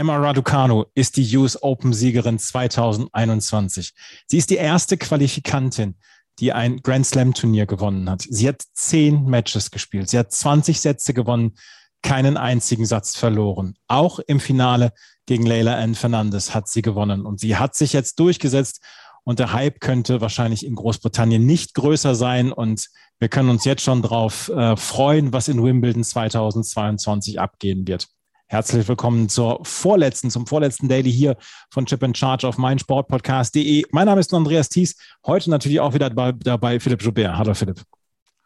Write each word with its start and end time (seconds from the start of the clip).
Emma 0.00 0.16
Raducanu 0.16 0.86
ist 0.94 1.18
die 1.18 1.36
US 1.36 1.62
Open 1.62 1.92
Siegerin 1.92 2.38
2021. 2.38 3.92
Sie 4.26 4.38
ist 4.38 4.48
die 4.48 4.56
erste 4.56 4.96
Qualifikantin, 4.96 5.96
die 6.38 6.54
ein 6.54 6.78
Grand 6.78 7.04
Slam 7.04 7.34
Turnier 7.34 7.66
gewonnen 7.66 8.08
hat. 8.08 8.22
Sie 8.26 8.48
hat 8.48 8.62
zehn 8.72 9.26
Matches 9.26 9.70
gespielt. 9.70 10.08
Sie 10.08 10.18
hat 10.18 10.32
20 10.32 10.80
Sätze 10.80 11.12
gewonnen, 11.12 11.52
keinen 12.00 12.38
einzigen 12.38 12.86
Satz 12.86 13.14
verloren. 13.14 13.74
Auch 13.88 14.20
im 14.20 14.40
Finale 14.40 14.94
gegen 15.26 15.44
Leila 15.44 15.76
Ann 15.76 15.94
Fernandez 15.94 16.54
hat 16.54 16.66
sie 16.66 16.80
gewonnen 16.80 17.26
und 17.26 17.38
sie 17.38 17.56
hat 17.56 17.74
sich 17.74 17.92
jetzt 17.92 18.18
durchgesetzt 18.20 18.82
und 19.24 19.38
der 19.38 19.52
Hype 19.52 19.80
könnte 19.80 20.22
wahrscheinlich 20.22 20.64
in 20.64 20.76
Großbritannien 20.76 21.44
nicht 21.44 21.74
größer 21.74 22.14
sein 22.14 22.52
und 22.52 22.88
wir 23.18 23.28
können 23.28 23.50
uns 23.50 23.66
jetzt 23.66 23.82
schon 23.82 24.00
darauf 24.00 24.48
äh, 24.48 24.78
freuen, 24.78 25.34
was 25.34 25.48
in 25.48 25.62
Wimbledon 25.62 26.04
2022 26.04 27.38
abgehen 27.38 27.86
wird. 27.86 28.08
Herzlich 28.52 28.88
willkommen 28.88 29.28
zur 29.28 29.60
vorletzten, 29.62 30.28
zum 30.28 30.44
vorletzten 30.44 30.88
Daily 30.88 31.12
hier 31.12 31.36
von 31.70 31.86
Chip 31.86 32.02
and 32.02 32.18
Charge 32.18 32.48
auf 32.48 32.58
meinsportpodcast.de. 32.58 33.84
Mein 33.92 34.06
Name 34.06 34.18
ist 34.18 34.34
Andreas 34.34 34.68
Thies. 34.68 34.96
Heute 35.24 35.50
natürlich 35.50 35.78
auch 35.78 35.94
wieder 35.94 36.10
dabei, 36.10 36.32
dabei 36.32 36.80
Philipp 36.80 37.00
Joubert. 37.00 37.38
Hallo 37.38 37.54
Philipp. 37.54 37.80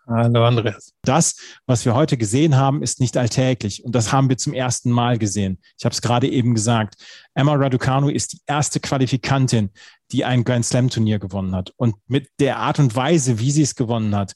Hallo 0.06 0.44
Andreas. 0.44 0.92
Das, 1.04 1.36
was 1.64 1.86
wir 1.86 1.94
heute 1.94 2.18
gesehen 2.18 2.54
haben, 2.54 2.82
ist 2.82 3.00
nicht 3.00 3.16
alltäglich 3.16 3.82
und 3.82 3.94
das 3.94 4.12
haben 4.12 4.28
wir 4.28 4.36
zum 4.36 4.52
ersten 4.52 4.90
Mal 4.90 5.16
gesehen. 5.16 5.58
Ich 5.78 5.86
habe 5.86 5.94
es 5.94 6.02
gerade 6.02 6.28
eben 6.28 6.54
gesagt. 6.54 6.96
Emma 7.32 7.54
Raducanu 7.54 8.10
ist 8.10 8.34
die 8.34 8.40
erste 8.46 8.80
Qualifikantin, 8.80 9.70
die 10.12 10.26
ein 10.26 10.44
Grand 10.44 10.66
Slam 10.66 10.90
Turnier 10.90 11.18
gewonnen 11.18 11.56
hat 11.56 11.72
und 11.78 11.94
mit 12.08 12.28
der 12.40 12.58
Art 12.58 12.78
und 12.78 12.94
Weise, 12.94 13.38
wie 13.38 13.50
sie 13.50 13.62
es 13.62 13.74
gewonnen 13.74 14.14
hat, 14.14 14.34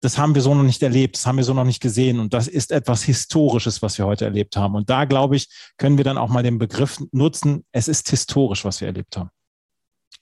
das 0.00 0.18
haben 0.18 0.34
wir 0.34 0.42
so 0.42 0.54
noch 0.54 0.62
nicht 0.62 0.82
erlebt, 0.82 1.16
das 1.16 1.26
haben 1.26 1.36
wir 1.36 1.44
so 1.44 1.54
noch 1.54 1.64
nicht 1.64 1.80
gesehen. 1.80 2.20
Und 2.20 2.32
das 2.32 2.48
ist 2.48 2.70
etwas 2.70 3.02
Historisches, 3.02 3.82
was 3.82 3.98
wir 3.98 4.06
heute 4.06 4.24
erlebt 4.24 4.56
haben. 4.56 4.74
Und 4.74 4.90
da, 4.90 5.04
glaube 5.04 5.36
ich, 5.36 5.48
können 5.76 5.96
wir 5.96 6.04
dann 6.04 6.18
auch 6.18 6.28
mal 6.28 6.42
den 6.42 6.58
Begriff 6.58 6.98
nutzen, 7.12 7.64
es 7.72 7.88
ist 7.88 8.08
historisch, 8.08 8.64
was 8.64 8.80
wir 8.80 8.88
erlebt 8.88 9.16
haben. 9.16 9.30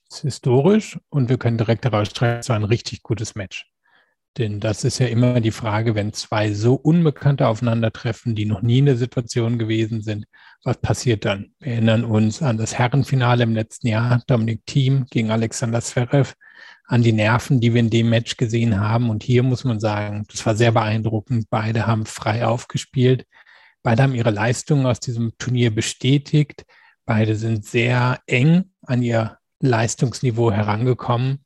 Es 0.09 0.19
ist 0.19 0.23
historisch 0.23 0.99
und 1.11 1.29
wir 1.29 1.37
können 1.37 1.59
direkt 1.59 1.85
daraus 1.85 2.09
streiten, 2.09 2.41
es 2.41 2.49
war 2.49 2.57
ein 2.57 2.65
richtig 2.65 3.03
gutes 3.03 3.35
Match. 3.35 3.67
Denn 4.39 4.61
das 4.61 4.84
ist 4.84 4.98
ja 4.98 5.06
immer 5.06 5.41
die 5.41 5.51
Frage, 5.51 5.95
wenn 5.95 6.12
zwei 6.12 6.53
so 6.53 6.75
Unbekannte 6.75 7.48
aufeinandertreffen, 7.48 8.34
die 8.34 8.45
noch 8.45 8.61
nie 8.61 8.79
in 8.79 8.87
der 8.87 8.97
Situation 8.97 9.59
gewesen 9.59 10.03
sind, 10.03 10.27
was 10.62 10.77
passiert 10.79 11.25
dann? 11.25 11.53
Wir 11.59 11.73
erinnern 11.73 12.05
uns 12.05 12.42
an 12.42 12.59
das 12.59 12.77
Herrenfinale 12.79 13.45
im 13.45 13.55
letzten 13.55 13.89
Jahr, 13.89 14.23
Dominik 14.27 14.67
Thiem 14.67 15.07
gegen 15.11 15.31
Alexander 15.31 15.81
Zverev 15.81 16.34
an 16.84 17.03
die 17.03 17.12
Nerven, 17.12 17.61
die 17.61 17.73
wir 17.73 17.81
in 17.81 17.91
dem 17.91 18.11
Match 18.11 18.37
gesehen 18.37 18.79
haben. 18.79 19.09
Und 19.09 19.23
hier 19.23 19.42
muss 19.42 19.64
man 19.64 19.81
sagen, 19.81 20.27
das 20.31 20.45
war 20.45 20.55
sehr 20.55 20.73
beeindruckend. 20.73 21.47
Beide 21.48 21.87
haben 21.87 22.05
frei 22.05 22.47
aufgespielt. 22.47 23.25
Beide 23.83 24.03
haben 24.03 24.14
ihre 24.14 24.31
Leistungen 24.31 24.87
aus 24.87 25.01
diesem 25.01 25.33
Turnier 25.39 25.75
bestätigt. 25.75 26.64
Beide 27.07 27.37
sind 27.37 27.64
sehr 27.64 28.20
eng 28.27 28.73
an 28.83 29.03
ihr 29.03 29.39
Leistungsniveau 29.61 30.53
herangekommen 30.53 31.45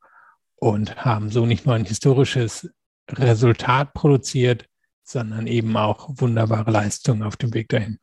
und 0.57 0.96
haben 0.96 1.30
so 1.30 1.46
nicht 1.46 1.67
nur 1.67 1.74
ein 1.74 1.84
historisches 1.84 2.70
Resultat 3.18 3.92
produziert, 3.94 4.66
sondern 5.04 5.46
eben 5.46 5.76
auch 5.76 6.08
wunderbare 6.08 6.70
Leistungen 6.70 7.22
auf 7.22 7.36
dem 7.36 7.54
Weg 7.54 7.68
dahin. 7.68 7.98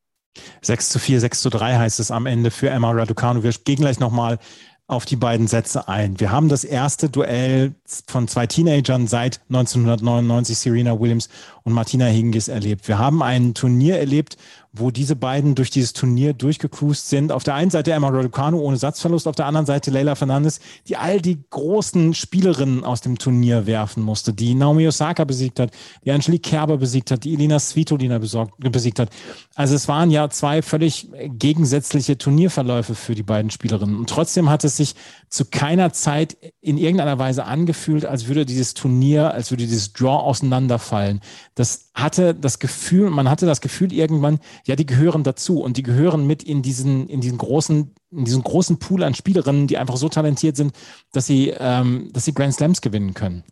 6 0.61 0.89
zu 0.89 0.99
4, 0.99 1.19
6 1.21 1.41
zu 1.41 1.49
3 1.49 1.77
heißt 1.77 1.99
es 1.99 2.11
am 2.11 2.25
Ende 2.25 2.51
für 2.51 2.69
Emma 2.69 2.91
Raducanu. 2.91 3.43
Wir 3.43 3.51
gehen 3.51 3.77
gleich 3.77 3.99
nochmal 3.99 4.39
auf 4.87 5.05
die 5.05 5.17
beiden 5.17 5.47
Sätze 5.47 5.89
ein. 5.89 6.19
Wir 6.19 6.31
haben 6.31 6.47
das 6.47 6.63
erste 6.63 7.09
Duell 7.09 7.75
von 8.07 8.27
zwei 8.29 8.47
Teenagern 8.47 9.07
seit 9.07 9.41
1999, 9.49 10.57
Serena 10.57 10.97
Williams 10.97 11.27
und 11.63 11.73
Martina 11.73 12.05
Hingis, 12.05 12.47
erlebt. 12.47 12.87
Wir 12.87 12.97
haben 12.97 13.21
ein 13.21 13.53
Turnier 13.53 13.99
erlebt, 13.99 14.37
wo 14.79 14.91
diese 14.91 15.15
beiden 15.15 15.55
durch 15.55 15.69
dieses 15.69 15.93
Turnier 15.93 16.33
durchgecruised 16.33 17.09
sind. 17.09 17.31
Auf 17.31 17.43
der 17.43 17.55
einen 17.55 17.71
Seite 17.71 17.91
Emma 17.91 18.09
Raducanu 18.09 18.59
ohne 18.59 18.77
Satzverlust, 18.77 19.27
auf 19.27 19.35
der 19.35 19.45
anderen 19.45 19.65
Seite 19.65 19.91
Leila 19.91 20.15
Fernandes, 20.15 20.59
die 20.87 20.97
all 20.97 21.21
die 21.21 21.43
großen 21.49 22.13
Spielerinnen 22.13 22.83
aus 22.83 23.01
dem 23.01 23.17
Turnier 23.17 23.65
werfen 23.65 24.03
musste, 24.03 24.33
die 24.33 24.55
Naomi 24.55 24.87
Osaka 24.87 25.23
besiegt 25.23 25.59
hat, 25.59 25.71
die 26.05 26.11
Angelique 26.11 26.43
Kerber 26.43 26.77
besiegt 26.77 27.11
hat, 27.11 27.23
die 27.23 27.33
Elina 27.33 27.59
Svitolina 27.59 28.19
besiegt 28.19 28.99
hat. 28.99 29.09
Also 29.55 29.75
es 29.75 29.87
waren 29.87 30.11
ja 30.11 30.29
zwei 30.29 30.61
völlig 30.61 31.09
gegensätzliche 31.27 32.17
Turnierverläufe 32.17 32.95
für 32.95 33.15
die 33.15 33.23
beiden 33.23 33.51
Spielerinnen. 33.51 33.97
Und 33.97 34.09
trotzdem 34.09 34.49
hat 34.49 34.63
es 34.63 34.77
sich 34.77 34.95
zu 35.29 35.45
keiner 35.45 35.91
Zeit 35.91 36.37
in 36.61 36.77
irgendeiner 36.77 37.19
Weise 37.19 37.45
angefühlt, 37.45 38.05
als 38.05 38.27
würde 38.27 38.45
dieses 38.45 38.73
Turnier, 38.73 39.33
als 39.33 39.51
würde 39.51 39.65
dieses 39.65 39.93
Draw 39.93 40.23
auseinanderfallen. 40.23 41.21
Das 41.55 41.86
hatte 41.97 42.35
das 42.35 42.59
Gefühl, 42.59 43.09
man 43.09 43.29
hatte 43.29 43.45
das 43.45 43.59
Gefühl 43.59 43.91
irgendwann, 43.91 44.39
ja, 44.65 44.75
die 44.75 44.85
gehören 44.85 45.23
dazu 45.23 45.61
und 45.61 45.77
die 45.77 45.83
gehören 45.83 46.27
mit 46.27 46.43
in 46.43 46.61
diesen, 46.61 47.09
in 47.09 47.21
diesen 47.21 47.37
großen, 47.37 47.93
in 48.11 48.25
diesen 48.25 48.43
großen 48.43 48.77
Pool 48.77 49.03
an 49.03 49.15
Spielerinnen, 49.15 49.67
die 49.67 49.77
einfach 49.77 49.97
so 49.97 50.07
talentiert 50.07 50.55
sind, 50.55 50.73
dass 51.11 51.25
sie, 51.25 51.53
ähm, 51.57 52.09
dass 52.13 52.25
sie 52.25 52.33
Grand 52.33 52.53
Slams 52.53 52.81
gewinnen 52.81 53.13
können. 53.13 53.43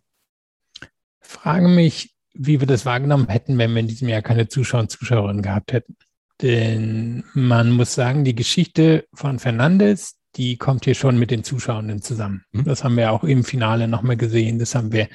frage 1.20 1.68
mich, 1.68 2.14
wie 2.34 2.60
wir 2.60 2.66
das 2.66 2.86
wahrgenommen 2.86 3.28
hätten, 3.28 3.58
wenn 3.58 3.72
wir 3.72 3.80
in 3.80 3.88
diesem 3.88 4.08
Jahr 4.08 4.22
keine 4.22 4.48
Zuschauer 4.48 4.82
und 4.82 4.90
Zuschauerinnen 4.90 5.42
gehabt 5.42 5.72
hätten. 5.72 5.96
Denn 6.42 7.24
man 7.34 7.70
muss 7.70 7.94
sagen, 7.94 8.24
die 8.24 8.34
Geschichte 8.34 9.06
von 9.14 9.38
Fernandes, 9.38 10.16
die 10.36 10.58
kommt 10.58 10.84
hier 10.84 10.94
schon 10.94 11.18
mit 11.18 11.30
den 11.30 11.44
Zuschauenden 11.44 12.02
zusammen. 12.02 12.44
Mhm. 12.52 12.64
Das 12.64 12.84
haben 12.84 12.96
wir 12.96 13.10
auch 13.10 13.24
im 13.24 13.42
Finale 13.42 13.88
nochmal 13.88 14.16
gesehen. 14.16 14.58
Das 14.58 14.74
haben 14.74 14.92
wir 14.92 15.08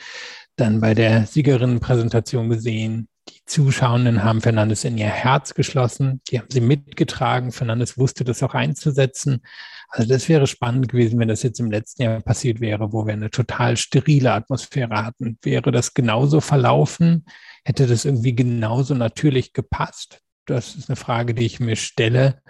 dann 0.55 0.81
bei 0.81 0.93
der 0.93 1.27
Siegerinnenpräsentation 1.27 2.49
gesehen. 2.49 3.07
Die 3.31 3.45
Zuschauenden 3.45 4.23
haben 4.23 4.41
Fernandes 4.41 4.83
in 4.83 4.97
ihr 4.97 5.07
Herz 5.07 5.53
geschlossen. 5.53 6.21
Die 6.29 6.39
haben 6.39 6.49
sie 6.49 6.59
mitgetragen. 6.59 7.51
Fernandes 7.51 7.97
wusste 7.97 8.23
das 8.23 8.43
auch 8.43 8.53
einzusetzen. 8.53 9.41
Also 9.87 10.09
das 10.09 10.27
wäre 10.27 10.47
spannend 10.47 10.89
gewesen, 10.89 11.19
wenn 11.19 11.27
das 11.27 11.43
jetzt 11.43 11.59
im 11.59 11.71
letzten 11.71 12.03
Jahr 12.03 12.19
passiert 12.21 12.59
wäre, 12.59 12.91
wo 12.91 13.05
wir 13.05 13.13
eine 13.13 13.29
total 13.29 13.77
sterile 13.77 14.33
Atmosphäre 14.33 15.05
hatten. 15.05 15.37
Wäre 15.41 15.71
das 15.71 15.93
genauso 15.93 16.41
verlaufen? 16.41 17.25
Hätte 17.63 17.87
das 17.87 18.05
irgendwie 18.05 18.35
genauso 18.35 18.95
natürlich 18.95 19.53
gepasst? 19.53 20.21
Das 20.45 20.75
ist 20.75 20.89
eine 20.89 20.97
Frage, 20.97 21.33
die 21.33 21.45
ich 21.45 21.59
mir 21.59 21.77
stelle. 21.77 22.41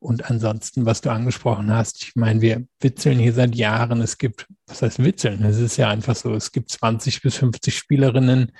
Und 0.00 0.30
ansonsten, 0.30 0.86
was 0.86 1.00
du 1.00 1.10
angesprochen 1.10 1.72
hast, 1.72 2.02
ich 2.02 2.14
meine, 2.14 2.40
wir 2.40 2.64
witzeln 2.80 3.18
hier 3.18 3.32
seit 3.32 3.56
Jahren. 3.56 4.00
Es 4.00 4.18
gibt, 4.18 4.46
was 4.68 4.82
heißt 4.82 5.02
witzeln? 5.02 5.44
Es 5.44 5.58
ist 5.58 5.76
ja 5.76 5.88
einfach 5.88 6.14
so, 6.14 6.32
es 6.34 6.52
gibt 6.52 6.70
20 6.70 7.22
bis 7.22 7.36
50 7.36 7.76
Spielerinnen, 7.76 8.52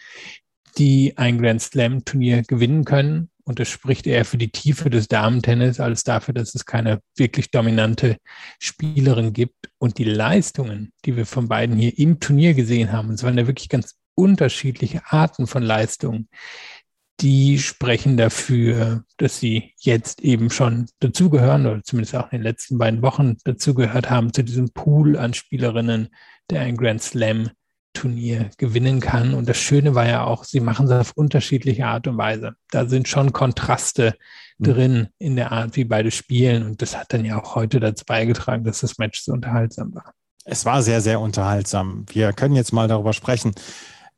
die 0.77 1.15
ein 1.17 1.41
Grand 1.41 1.63
Slam 1.63 2.05
Turnier 2.05 2.43
gewinnen 2.43 2.85
können. 2.85 3.31
Und 3.45 3.59
das 3.59 3.69
spricht 3.69 4.07
eher 4.07 4.27
für 4.27 4.37
die 4.37 4.51
Tiefe 4.51 4.91
des 4.91 5.09
Damentennis 5.09 5.81
als 5.81 6.05
dafür, 6.05 6.35
dass 6.35 6.55
es 6.55 6.67
keine 6.67 7.01
wirklich 7.17 7.51
dominante 7.51 8.19
Spielerin 8.59 9.33
gibt. 9.33 9.71
Und 9.79 9.97
die 9.97 10.05
Leistungen, 10.05 10.93
die 11.07 11.17
wir 11.17 11.25
von 11.25 11.49
beiden 11.49 11.77
hier 11.77 11.99
im 11.99 12.21
Turnier 12.21 12.53
gesehen 12.53 12.93
haben, 12.93 13.11
es 13.13 13.23
waren 13.23 13.39
ja 13.39 13.47
wirklich 13.47 13.71
ganz 13.71 13.97
unterschiedliche 14.15 15.01
Arten 15.07 15.47
von 15.47 15.63
Leistungen, 15.63 16.29
die 17.21 17.59
sprechen 17.59 18.17
dafür, 18.17 19.05
dass 19.17 19.41
sie 19.41 19.73
jetzt 19.81 20.21
eben 20.21 20.51
schon 20.51 20.87
dazugehören 21.01 21.67
oder 21.67 21.83
zumindest 21.83 22.15
auch 22.15 22.31
in 22.33 22.39
den 22.39 22.43
letzten 22.43 22.79
beiden 22.79 23.03
Wochen 23.03 23.37
dazugehört 23.45 24.09
haben 24.11 24.33
zu 24.33 24.45
diesem 24.45 24.71
Pool 24.71 25.17
an 25.17 25.35
Spielerinnen, 25.35 26.09
der 26.51 26.61
ein 26.61 26.77
Grand 26.77 27.03
Slam 27.03 27.51
Turnier 27.93 28.51
gewinnen 28.59 29.01
kann. 29.01 29.35
Und 29.35 29.49
das 29.49 29.57
Schöne 29.57 29.95
war 29.95 30.07
ja 30.07 30.25
auch, 30.25 30.45
sie 30.45 30.61
machen 30.61 30.87
es 30.87 30.93
auf 30.93 31.13
unterschiedliche 31.15 31.87
Art 31.87 32.07
und 32.07 32.17
Weise. 32.17 32.55
Da 32.71 32.87
sind 32.87 33.09
schon 33.09 33.33
Kontraste 33.33 34.15
mhm. 34.59 34.65
drin 34.65 35.09
in 35.19 35.37
der 35.37 35.53
Art, 35.53 35.77
wie 35.77 35.85
beide 35.85 36.11
spielen. 36.11 36.65
Und 36.65 36.83
das 36.83 36.97
hat 36.97 37.13
dann 37.13 37.25
ja 37.25 37.41
auch 37.41 37.55
heute 37.55 37.81
dazu 37.81 38.05
beigetragen, 38.07 38.65
dass 38.65 38.81
das 38.81 38.99
Match 38.99 39.23
so 39.23 39.33
unterhaltsam 39.33 39.95
war. 39.95 40.13
Es 40.45 40.65
war 40.65 40.83
sehr, 40.83 41.01
sehr 41.01 41.21
unterhaltsam. 41.21 42.07
Wir 42.09 42.33
können 42.33 42.57
jetzt 42.57 42.73
mal 42.73 42.89
darüber 42.89 43.13
sprechen 43.13 43.55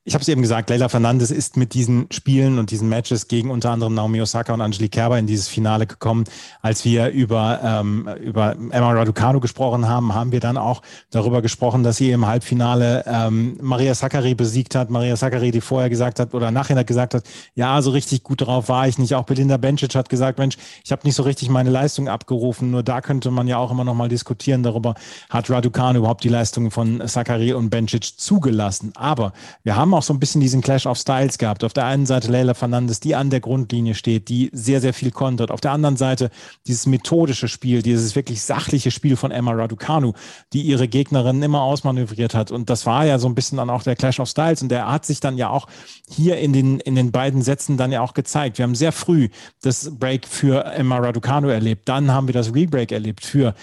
ich 0.05 0.15
habe 0.15 0.23
es 0.23 0.29
eben 0.29 0.41
gesagt, 0.41 0.71
Leila 0.71 0.89
Fernandes 0.89 1.31
ist 1.31 1.59
mit 1.59 1.75
diesen 1.75 2.07
Spielen 2.11 2.59
und 2.59 2.71
diesen 2.71 2.89
Matches 2.89 3.29
gegen 3.29 3.51
unter 3.51 3.71
anderem 3.71 3.93
Naomi 3.93 4.23
Osaka 4.23 4.55
und 4.55 4.63
Angelique 4.63 4.93
Kerber 4.93 5.19
in 5.19 5.27
dieses 5.27 5.47
Finale 5.47 5.87
gekommen. 5.87 6.25
Als 6.63 6.87
wir 6.87 7.09
über, 7.11 7.61
ähm, 7.63 8.09
über 8.19 8.57
Emma 8.71 8.93
Raducanu 8.93 9.41
gesprochen 9.41 9.89
haben, 9.89 10.15
haben 10.15 10.33
wir 10.33 10.41
dann 10.41 10.57
auch 10.57 10.81
darüber 11.11 11.43
gesprochen, 11.43 11.83
dass 11.83 11.99
sie 11.99 12.13
im 12.13 12.27
Halbfinale 12.27 13.05
ähm, 13.07 13.59
Maria 13.61 13.95
Sakkari 13.95 14.35
besiegt 14.35 14.75
hat. 14.75 14.89
Maria 14.89 15.17
Sakkari, 15.17 15.51
die 15.51 15.61
vorher 15.61 15.91
gesagt 15.91 16.19
hat 16.19 16.33
oder 16.33 16.51
nachher 16.51 16.83
gesagt 16.83 17.13
hat, 17.13 17.25
ja, 17.55 17.83
so 17.83 17.91
richtig 17.91 18.23
gut 18.23 18.41
drauf 18.41 18.71
war 18.71 18.89
ich 18.89 18.99
nicht. 18.99 19.15
Auch 19.15 19.25
Belinda 19.25 19.59
Bencic 19.59 19.95
hat 19.95 20.09
gesagt, 20.09 20.39
Mensch, 20.39 20.57
ich 20.83 20.93
habe 20.93 21.03
nicht 21.05 21.15
so 21.15 21.25
richtig 21.25 21.51
meine 21.51 21.69
Leistung 21.69 22.09
abgerufen. 22.09 22.71
Nur 22.71 22.83
da 22.83 23.03
könnte 23.03 23.31
man 23.31 23.47
ja 23.49 23.59
auch 23.59 23.71
immer 23.71 23.85
noch 23.85 23.95
mal 23.95 24.09
diskutieren 24.09 24.63
darüber, 24.63 24.95
hat 25.29 25.51
Raducanu 25.51 25.99
überhaupt 25.99 26.25
die 26.25 26.31
Leistung 26.31 26.71
von 26.71 27.07
Sakkari 27.07 27.53
und 27.53 27.69
Bencic 27.69 28.19
zugelassen. 28.19 28.93
Aber 28.97 29.35
wir 29.63 29.77
haben 29.77 29.90
auch 29.95 30.03
so 30.03 30.13
ein 30.13 30.21
bisschen 30.21 30.41
diesen 30.41 30.61
Clash 30.61 30.87
of 30.87 30.99
Styles 30.99 31.39
gehabt. 31.39 31.65
Auf 31.65 31.73
der 31.73 31.87
einen 31.87 32.07
Seite 32.07 32.31
Leila 32.31 32.55
Fernandes, 32.55 33.01
die 33.01 33.15
an 33.15 33.31
der 33.31 33.41
Grundlinie 33.41 33.95
steht, 33.95 34.29
die 34.29 34.51
sehr, 34.53 34.81
sehr 34.81 34.95
viel 34.95 35.11
kontert. 35.11 35.51
Auf 35.51 35.61
der 35.61 35.73
anderen 35.73 35.97
Seite 35.97 36.31
dieses 36.67 36.87
methodische 36.87 37.49
Spiel, 37.49 37.83
dieses 37.83 38.15
wirklich 38.17 38.43
sachliche 38.43 38.91
Spiel 38.91 39.17
von 39.17 39.31
Emma 39.31 39.53
Raducanu, 39.53 40.13
die 40.53 40.63
ihre 40.63 40.89
Gegnerin 40.89 41.43
immer 41.43 41.63
ausmanövriert 41.63 42.35
hat. 42.35 42.51
Und 42.51 42.71
das 42.71 42.87
war 42.87 43.07
ja 43.07 43.19
so 43.19 43.29
ein 43.29 43.35
bisschen 43.35 43.59
dann 43.59 43.71
auch 43.71 43.83
der 43.83 43.97
Clash 43.97 44.21
of 44.21 44.29
Styles. 44.29 44.63
Und 44.63 44.69
der 44.71 44.91
hat 44.91 45.07
sich 45.07 45.21
dann 45.21 45.37
ja 45.37 45.49
auch 45.49 45.67
hier 46.09 46.39
in 46.39 46.53
den, 46.53 46.81
in 46.81 46.95
den 46.95 47.13
beiden 47.13 47.43
Sätzen 47.43 47.77
dann 47.77 47.93
ja 47.93 48.01
auch 48.01 48.15
gezeigt. 48.15 48.59
Wir 48.59 48.65
haben 48.65 48.75
sehr 48.75 48.93
früh 48.93 49.29
das 49.63 49.91
Break 49.99 50.27
für 50.27 50.65
Emma 50.65 50.99
Raducanu 50.99 51.49
erlebt. 51.49 51.89
Dann 51.89 52.11
haben 52.13 52.29
wir 52.29 52.35
das 52.35 52.55
Rebreak 52.55 52.93
erlebt 52.93 53.25
für, 53.25 53.55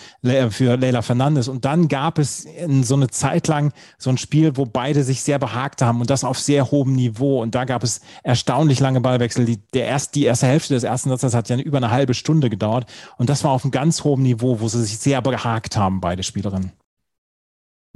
für 0.50 0.77
Leila 0.77 1.01
Fernandes. 1.01 1.47
Und 1.47 1.65
dann 1.65 1.88
gab 1.88 2.19
es 2.19 2.47
so 2.81 2.95
eine 2.95 3.09
Zeit 3.09 3.47
lang 3.47 3.71
so 3.97 4.09
ein 4.09 4.18
Spiel, 4.18 4.57
wo 4.57 4.65
beide 4.65 5.03
sich 5.03 5.21
sehr 5.21 5.39
behagt 5.39 5.81
haben 5.81 6.01
und 6.01 6.09
das 6.09 6.17
auf 6.24 6.40
sehr 6.40 6.72
hohem 6.72 6.94
Niveau. 6.94 7.42
Und 7.42 7.56
da 7.56 7.66
gab 7.66 7.84
es 7.84 8.02
erstaunlich 8.24 8.80
lange 8.80 9.02
Ballwechsel. 9.02 9.46
Die, 9.46 9.60
der 9.74 9.86
erst, 9.86 10.16
die 10.16 10.25
erste 10.25 10.48
Hälfte 10.48 10.74
des 10.74 10.84
ersten 10.84 11.10
Satzes 11.10 11.34
hat 11.34 11.50
ja 11.50 11.58
über 11.58 11.78
eine 11.78 11.92
halbe 11.92 12.14
Stunde 12.14 12.50
gedauert. 12.50 12.90
Und 13.18 13.30
das 13.30 13.44
war 13.44 13.52
auf 13.52 13.64
einem 13.64 13.72
ganz 13.72 14.04
hohen 14.04 14.24
Niveau, 14.24 14.60
wo 14.60 14.68
sie 14.68 14.84
sich 14.84 14.98
sehr 14.98 15.22
behagt 15.22 15.78
haben, 15.78 16.02
beide 16.02 16.24
Spielerinnen. 16.24 16.72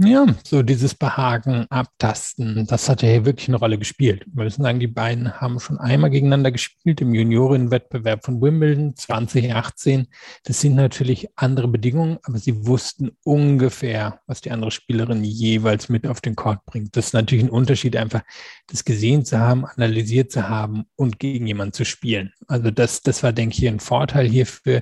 Ja, 0.03 0.25
so 0.43 0.63
dieses 0.63 0.95
Behagen, 0.95 1.67
Abtasten, 1.69 2.65
das 2.65 2.89
hat 2.89 3.03
ja 3.03 3.09
hier 3.09 3.25
wirklich 3.25 3.49
eine 3.49 3.57
Rolle 3.57 3.77
gespielt. 3.77 4.25
Wir 4.33 4.45
müssen 4.45 4.63
sagen, 4.63 4.79
die 4.79 4.87
beiden 4.87 5.39
haben 5.39 5.59
schon 5.59 5.77
einmal 5.77 6.09
gegeneinander 6.09 6.51
gespielt 6.51 7.01
im 7.01 7.13
Juniorenwettbewerb 7.13 8.25
von 8.25 8.41
Wimbledon 8.41 8.95
2018. 8.95 10.07
Das 10.43 10.59
sind 10.59 10.73
natürlich 10.73 11.27
andere 11.35 11.67
Bedingungen, 11.67 12.17
aber 12.23 12.39
sie 12.39 12.65
wussten 12.65 13.11
ungefähr, 13.23 14.21
was 14.25 14.41
die 14.41 14.49
andere 14.49 14.71
Spielerin 14.71 15.23
jeweils 15.23 15.87
mit 15.87 16.07
auf 16.07 16.19
den 16.19 16.35
Court 16.35 16.65
bringt. 16.65 16.97
Das 16.97 17.07
ist 17.07 17.13
natürlich 17.13 17.43
ein 17.43 17.51
Unterschied, 17.51 17.95
einfach 17.95 18.23
das 18.69 18.83
gesehen 18.83 19.23
zu 19.23 19.37
haben, 19.37 19.65
analysiert 19.65 20.31
zu 20.31 20.49
haben 20.49 20.85
und 20.95 21.19
gegen 21.19 21.45
jemanden 21.45 21.73
zu 21.73 21.85
spielen. 21.85 22.33
Also 22.47 22.71
das, 22.71 23.03
das 23.03 23.21
war, 23.21 23.33
denke 23.33 23.55
ich, 23.55 23.67
ein 23.67 23.79
Vorteil 23.79 24.27
hier 24.27 24.47
für 24.47 24.81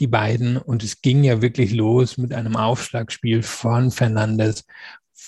die 0.00 0.06
beiden. 0.06 0.56
Und 0.56 0.82
es 0.82 1.00
ging 1.00 1.24
ja 1.24 1.42
wirklich 1.42 1.72
los 1.72 2.18
mit 2.18 2.32
einem 2.32 2.56
Aufschlagspiel 2.56 3.42
von 3.42 3.90
Fernandes, 3.90 4.64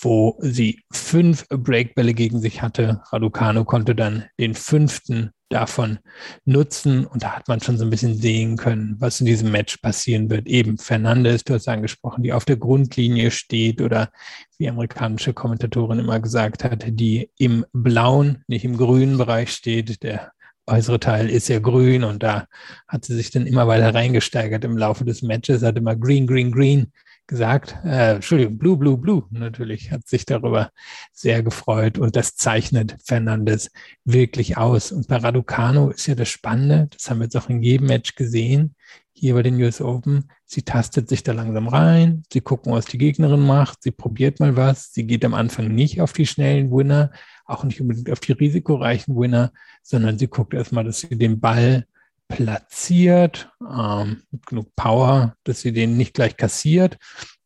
wo 0.01 0.37
sie 0.39 0.81
fünf 0.91 1.47
Breakbälle 1.49 2.13
gegen 2.13 2.39
sich 2.39 2.61
hatte. 2.61 3.01
Raducano 3.11 3.65
konnte 3.65 3.95
dann 3.95 4.25
den 4.39 4.55
fünften 4.55 5.31
davon 5.51 5.99
nutzen. 6.45 7.05
Und 7.05 7.23
da 7.23 7.33
hat 7.35 7.47
man 7.47 7.59
schon 7.59 7.77
so 7.77 7.83
ein 7.83 7.89
bisschen 7.89 8.15
sehen 8.15 8.57
können, 8.57 8.95
was 8.99 9.19
in 9.19 9.25
diesem 9.25 9.51
Match 9.51 9.77
passieren 9.77 10.29
wird. 10.29 10.47
Eben 10.47 10.77
Fernandes, 10.77 11.43
du 11.43 11.53
hast 11.53 11.67
angesprochen, 11.67 12.23
die 12.23 12.33
auf 12.33 12.45
der 12.45 12.57
Grundlinie 12.57 13.31
steht 13.31 13.81
oder 13.81 14.09
wie 14.57 14.69
amerikanische 14.69 15.33
Kommentatorin 15.33 15.99
immer 15.99 16.19
gesagt 16.19 16.63
hat, 16.63 16.83
die 16.87 17.29
im 17.37 17.65
blauen, 17.73 18.43
nicht 18.47 18.65
im 18.65 18.77
grünen 18.77 19.17
Bereich 19.17 19.51
steht. 19.51 20.01
Der 20.03 20.31
äußere 20.71 20.99
Teil 20.99 21.29
ist 21.29 21.49
ja 21.49 21.59
grün 21.59 22.03
und 22.03 22.23
da 22.23 22.47
hat 22.87 23.05
sie 23.05 23.15
sich 23.15 23.31
dann 23.31 23.45
immer 23.45 23.67
weiter 23.67 23.93
reingesteigert 23.93 24.63
im 24.63 24.77
Laufe 24.77 25.05
des 25.05 25.21
Matches, 25.21 25.63
hat 25.63 25.77
immer 25.77 25.95
green, 25.95 26.25
green, 26.27 26.51
green 26.51 26.91
gesagt. 27.27 27.77
Äh, 27.85 28.15
Entschuldigung, 28.15 28.57
blue, 28.57 28.77
blue, 28.77 28.97
blue 28.97 29.23
natürlich, 29.31 29.91
hat 29.91 30.07
sich 30.07 30.25
darüber 30.25 30.71
sehr 31.13 31.43
gefreut 31.43 31.97
und 31.97 32.15
das 32.15 32.35
zeichnet 32.35 32.97
Fernandes 33.03 33.71
wirklich 34.03 34.57
aus. 34.57 34.91
Und 34.91 35.07
bei 35.07 35.17
Raducano 35.17 35.89
ist 35.89 36.07
ja 36.07 36.15
das 36.15 36.29
Spannende, 36.29 36.87
das 36.91 37.09
haben 37.09 37.19
wir 37.19 37.25
jetzt 37.25 37.37
auch 37.37 37.49
in 37.49 37.63
jedem 37.63 37.87
Match 37.87 38.15
gesehen, 38.15 38.75
hier 39.13 39.35
bei 39.35 39.43
den 39.43 39.61
US 39.61 39.81
Open, 39.81 40.29
sie 40.45 40.63
tastet 40.63 41.07
sich 41.07 41.21
da 41.21 41.31
langsam 41.31 41.67
rein, 41.67 42.23
sie 42.33 42.41
gucken, 42.41 42.73
was 42.73 42.85
die 42.85 42.97
Gegnerin 42.97 43.45
macht, 43.45 43.83
sie 43.83 43.91
probiert 43.91 44.39
mal 44.39 44.57
was, 44.57 44.93
sie 44.93 45.05
geht 45.05 45.23
am 45.23 45.35
Anfang 45.35 45.67
nicht 45.67 46.01
auf 46.01 46.11
die 46.11 46.25
schnellen 46.25 46.71
Winner, 46.71 47.11
auch 47.51 47.63
nicht 47.63 47.81
unbedingt 47.81 48.09
auf 48.09 48.19
die 48.19 48.31
risikoreichen 48.31 49.15
Winner, 49.15 49.51
sondern 49.83 50.17
sie 50.17 50.27
guckt 50.27 50.53
erstmal, 50.53 50.83
dass 50.83 51.01
sie 51.01 51.17
den 51.17 51.39
Ball 51.39 51.85
platziert, 52.27 53.51
ähm, 53.61 54.23
mit 54.31 54.45
genug 54.45 54.75
Power, 54.75 55.35
dass 55.43 55.61
sie 55.61 55.73
den 55.73 55.97
nicht 55.97 56.13
gleich 56.13 56.37
kassiert. 56.37 56.97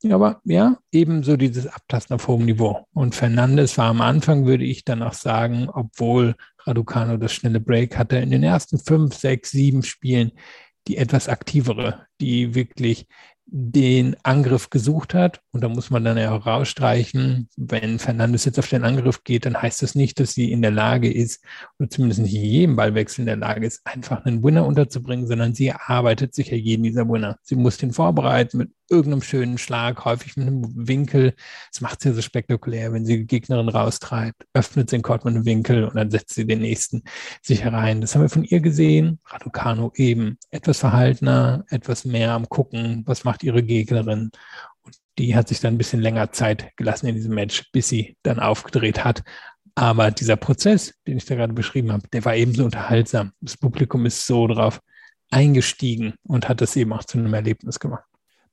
Aber 0.07 0.41
ja, 0.43 0.77
ebenso 0.91 1.35
dieses 1.35 1.65
Abtasten 1.65 2.13
auf 2.13 2.27
hohem 2.27 2.45
Niveau. 2.45 2.85
Und 2.93 3.15
Fernandes 3.15 3.77
war 3.79 3.87
am 3.87 4.01
Anfang, 4.01 4.45
würde 4.45 4.63
ich 4.63 4.85
dann 4.85 5.01
auch 5.01 5.13
sagen, 5.13 5.67
obwohl 5.67 6.35
Raducano 6.59 7.17
das 7.17 7.33
schnelle 7.33 7.59
Break 7.59 7.97
hatte, 7.97 8.17
in 8.17 8.29
den 8.29 8.43
ersten 8.43 8.77
fünf, 8.77 9.15
sechs, 9.15 9.49
sieben 9.49 9.81
Spielen 9.81 10.31
die 10.87 10.97
etwas 10.97 11.27
aktivere, 11.27 12.05
die 12.21 12.53
wirklich 12.53 13.07
den 13.47 14.15
Angriff 14.23 14.69
gesucht 14.69 15.13
hat. 15.13 15.41
Und 15.51 15.63
da 15.63 15.69
muss 15.69 15.89
man 15.89 16.03
dann 16.03 16.17
ja 16.17 16.31
auch 16.31 16.45
rausstreichen, 16.45 17.47
wenn 17.55 17.99
Fernandes 17.99 18.45
jetzt 18.45 18.59
auf 18.59 18.69
den 18.69 18.83
Angriff 18.83 19.23
geht, 19.23 19.45
dann 19.45 19.61
heißt 19.61 19.81
das 19.81 19.95
nicht, 19.95 20.19
dass 20.19 20.33
sie 20.33 20.51
in 20.51 20.61
der 20.61 20.71
Lage 20.71 21.11
ist, 21.11 21.43
oder 21.79 21.89
zumindest 21.89 22.21
nicht 22.21 22.33
jedem 22.33 22.75
Ballwechsel 22.75 23.21
in 23.21 23.27
der 23.27 23.37
Lage 23.37 23.65
ist, 23.65 23.85
einfach 23.85 24.25
einen 24.25 24.43
Winner 24.43 24.65
unterzubringen, 24.65 25.27
sondern 25.27 25.53
sie 25.53 25.71
arbeitet 25.71 26.33
sich 26.33 26.49
ja 26.49 26.57
jeden 26.57 26.83
dieser 26.83 27.07
Winner. 27.07 27.37
Sie 27.43 27.55
muss 27.55 27.77
den 27.77 27.93
vorbereiten 27.93 28.57
mit 28.57 28.71
irgendeinem 28.89 29.21
schönen 29.21 29.57
Schlag, 29.57 30.05
häufig 30.05 30.37
mit 30.37 30.47
einem 30.47 30.87
Winkel. 30.87 31.33
Das 31.71 31.81
macht 31.81 32.01
sie 32.01 32.13
so 32.13 32.21
spektakulär, 32.21 32.93
wenn 32.93 33.05
sie 33.05 33.19
die 33.19 33.27
Gegnerin 33.27 33.69
raustreibt, 33.69 34.45
öffnet 34.53 34.89
sie 34.89 34.97
den 34.97 35.03
Court 35.03 35.25
mit 35.25 35.35
einem 35.35 35.45
Winkel 35.45 35.85
und 35.85 35.95
dann 35.95 36.11
setzt 36.11 36.35
sie 36.35 36.45
den 36.45 36.59
nächsten 36.59 37.03
sich 37.41 37.63
herein. 37.63 38.01
Das 38.01 38.15
haben 38.15 38.21
wir 38.21 38.29
von 38.29 38.43
ihr 38.43 38.59
gesehen. 38.59 39.19
Raducano 39.25 39.91
eben 39.95 40.37
etwas 40.51 40.79
verhaltener, 40.79 41.65
etwas 41.69 42.05
mehr 42.05 42.31
am 42.31 42.47
Gucken, 42.49 43.03
was 43.05 43.23
macht 43.23 43.43
ihre 43.43 43.63
Gegnerin. 43.63 44.31
Und 44.83 44.95
die 45.17 45.35
hat 45.35 45.47
sich 45.47 45.59
dann 45.59 45.75
ein 45.75 45.77
bisschen 45.77 46.01
länger 46.01 46.31
Zeit 46.31 46.75
gelassen 46.75 47.07
in 47.07 47.15
diesem 47.15 47.33
Match, 47.33 47.71
bis 47.71 47.89
sie 47.89 48.17
dann 48.23 48.39
aufgedreht 48.39 49.03
hat. 49.03 49.23
Aber 49.75 50.11
dieser 50.11 50.37
Prozess, 50.37 50.93
den 51.05 51.17
ich 51.17 51.25
da 51.25 51.35
gerade 51.35 51.53
beschrieben 51.53 51.91
habe, 51.91 52.07
der 52.09 52.23
war 52.23 52.35
ebenso 52.35 52.63
unterhaltsam. 52.63 53.33
Das 53.41 53.57
Publikum 53.57 54.05
ist 54.05 54.25
so 54.25 54.47
drauf 54.47 54.79
eingestiegen 55.31 56.13
und 56.23 56.47
hat 56.47 56.61
das 56.61 56.75
eben 56.75 56.93
auch 56.93 57.03
zu 57.03 57.17
einem 57.17 57.33
Erlebnis 57.33 57.79
gemacht. 57.79 58.05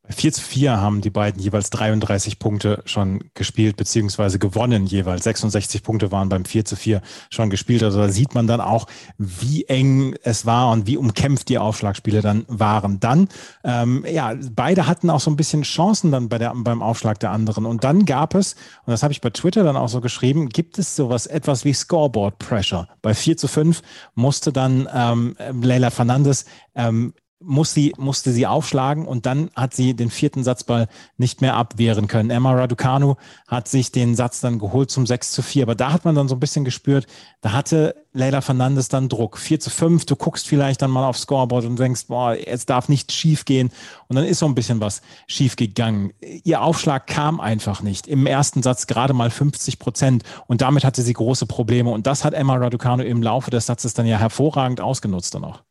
Bei 0.04 0.12
4 0.14 0.32
zu 0.32 0.40
4 0.40 0.80
haben 0.80 1.00
die 1.00 1.10
beiden 1.10 1.40
jeweils 1.40 1.70
33 1.70 2.40
Punkte 2.40 2.82
schon 2.86 3.30
gespielt, 3.34 3.76
beziehungsweise 3.76 4.40
gewonnen 4.40 4.84
jeweils. 4.84 5.22
66 5.22 5.84
Punkte 5.84 6.10
waren 6.10 6.28
beim 6.28 6.44
4 6.44 6.64
zu 6.64 6.74
4 6.74 7.00
schon 7.30 7.50
gespielt. 7.50 7.84
Also 7.84 8.00
da 8.00 8.08
sieht 8.08 8.34
man 8.34 8.48
dann 8.48 8.60
auch, 8.60 8.88
wie 9.16 9.64
eng 9.66 10.16
es 10.24 10.44
war 10.44 10.72
und 10.72 10.88
wie 10.88 10.96
umkämpft 10.96 11.48
die 11.48 11.58
Aufschlagspiele 11.58 12.20
dann 12.20 12.44
waren. 12.48 12.98
Dann, 12.98 13.28
ähm, 13.62 14.04
ja, 14.10 14.34
beide 14.50 14.88
hatten 14.88 15.08
auch 15.08 15.20
so 15.20 15.30
ein 15.30 15.36
bisschen 15.36 15.62
Chancen 15.62 16.10
dann 16.10 16.28
bei 16.28 16.38
der, 16.38 16.52
beim 16.52 16.82
Aufschlag 16.82 17.20
der 17.20 17.30
anderen. 17.30 17.64
Und 17.64 17.84
dann 17.84 18.04
gab 18.04 18.34
es, 18.34 18.54
und 18.84 18.90
das 18.90 19.04
habe 19.04 19.12
ich 19.12 19.20
bei 19.20 19.30
Twitter 19.30 19.62
dann 19.62 19.76
auch 19.76 19.88
so 19.88 20.00
geschrieben, 20.00 20.48
gibt 20.48 20.80
es 20.80 20.96
sowas, 20.96 21.26
etwas 21.26 21.64
wie 21.64 21.74
Scoreboard 21.74 22.38
Pressure. 22.38 22.88
Bei 23.02 23.14
4 23.14 23.36
zu 23.36 23.46
5 23.46 23.82
musste 24.16 24.52
dann 24.52 24.88
ähm, 24.92 25.36
Leila 25.62 25.90
Fernandes 25.90 26.44
ähm, 26.74 27.14
muss 27.44 27.74
sie, 27.74 27.92
musste 27.98 28.32
sie 28.32 28.46
aufschlagen 28.46 29.06
und 29.06 29.26
dann 29.26 29.50
hat 29.54 29.74
sie 29.74 29.94
den 29.94 30.10
vierten 30.10 30.44
Satzball 30.44 30.88
nicht 31.16 31.40
mehr 31.40 31.56
abwehren 31.56 32.06
können. 32.06 32.30
Emma 32.30 32.52
Raducanu 32.52 33.16
hat 33.48 33.68
sich 33.68 33.92
den 33.92 34.14
Satz 34.14 34.40
dann 34.40 34.58
geholt 34.58 34.90
zum 34.90 35.06
6 35.06 35.32
zu 35.32 35.42
4. 35.42 35.64
Aber 35.64 35.74
da 35.74 35.92
hat 35.92 36.04
man 36.04 36.14
dann 36.14 36.28
so 36.28 36.36
ein 36.36 36.40
bisschen 36.40 36.64
gespürt, 36.64 37.06
da 37.40 37.52
hatte 37.52 37.94
Leila 38.12 38.40
Fernandes 38.40 38.88
dann 38.88 39.08
Druck. 39.08 39.38
4 39.38 39.60
zu 39.60 39.70
5, 39.70 40.04
du 40.04 40.16
guckst 40.16 40.46
vielleicht 40.46 40.82
dann 40.82 40.90
mal 40.90 41.06
aufs 41.06 41.22
Scoreboard 41.22 41.64
und 41.64 41.78
denkst, 41.78 42.06
boah, 42.08 42.36
es 42.36 42.66
darf 42.66 42.88
nicht 42.88 43.12
schief 43.12 43.44
gehen. 43.44 43.70
Und 44.08 44.16
dann 44.16 44.24
ist 44.24 44.38
so 44.38 44.46
ein 44.46 44.54
bisschen 44.54 44.80
was 44.80 45.02
schief 45.26 45.56
gegangen. 45.56 46.12
Ihr 46.20 46.62
Aufschlag 46.62 47.06
kam 47.06 47.40
einfach 47.40 47.82
nicht. 47.82 48.06
Im 48.06 48.26
ersten 48.26 48.62
Satz 48.62 48.86
gerade 48.86 49.14
mal 49.14 49.30
50 49.30 49.78
Prozent. 49.78 50.24
Und 50.46 50.60
damit 50.60 50.84
hatte 50.84 51.02
sie 51.02 51.12
große 51.12 51.46
Probleme. 51.46 51.90
Und 51.90 52.06
das 52.06 52.24
hat 52.24 52.34
Emma 52.34 52.56
Raducanu 52.56 53.02
im 53.02 53.22
Laufe 53.22 53.50
des 53.50 53.66
Satzes 53.66 53.94
dann 53.94 54.06
ja 54.06 54.18
hervorragend 54.18 54.80
ausgenutzt 54.80 55.34
dann 55.34 55.44
auch. 55.44 55.62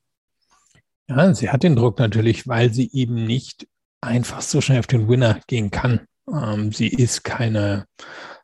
Ja, 1.08 1.34
sie 1.34 1.50
hat 1.50 1.64
den 1.64 1.76
Druck 1.76 2.00
natürlich, 2.00 2.48
weil 2.48 2.74
sie 2.74 2.90
eben 2.94 3.26
nicht 3.26 3.68
einfach 4.02 4.42
so 4.42 4.62
schnell 4.62 4.80
auf 4.80 4.88
den 4.88 5.08
Winner 5.08 5.40
gehen 5.48 5.72
kann. 5.72 6.02
Ähm, 6.32 6.72
sie 6.72 6.88
ist 6.88 7.24
keine 7.24 7.86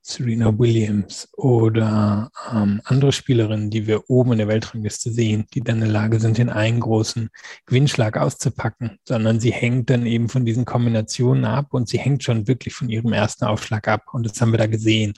Serena 0.01 0.57
Williams 0.57 1.27
oder 1.33 2.31
ähm, 2.49 2.81
andere 2.85 3.11
Spielerinnen, 3.11 3.69
die 3.69 3.87
wir 3.87 4.09
oben 4.09 4.31
in 4.31 4.37
der 4.37 4.47
Weltrangliste 4.47 5.11
sehen, 5.11 5.45
die 5.53 5.59
dann 5.59 5.77
in 5.77 5.81
der 5.81 5.91
Lage 5.91 6.21
sind, 6.21 6.37
den 6.37 6.49
einen 6.49 6.79
großen 6.79 7.29
Gewinnschlag 7.65 8.17
auszupacken, 8.17 8.99
sondern 9.05 9.41
sie 9.41 9.51
hängt 9.51 9.89
dann 9.89 10.05
eben 10.05 10.29
von 10.29 10.45
diesen 10.45 10.63
Kombinationen 10.63 11.43
ab 11.43 11.73
und 11.73 11.89
sie 11.89 11.99
hängt 11.99 12.23
schon 12.23 12.47
wirklich 12.47 12.73
von 12.73 12.89
ihrem 12.89 13.11
ersten 13.11 13.45
Aufschlag 13.45 13.89
ab. 13.89 14.05
Und 14.13 14.25
das 14.25 14.39
haben 14.39 14.51
wir 14.51 14.57
da 14.57 14.67
gesehen. 14.67 15.13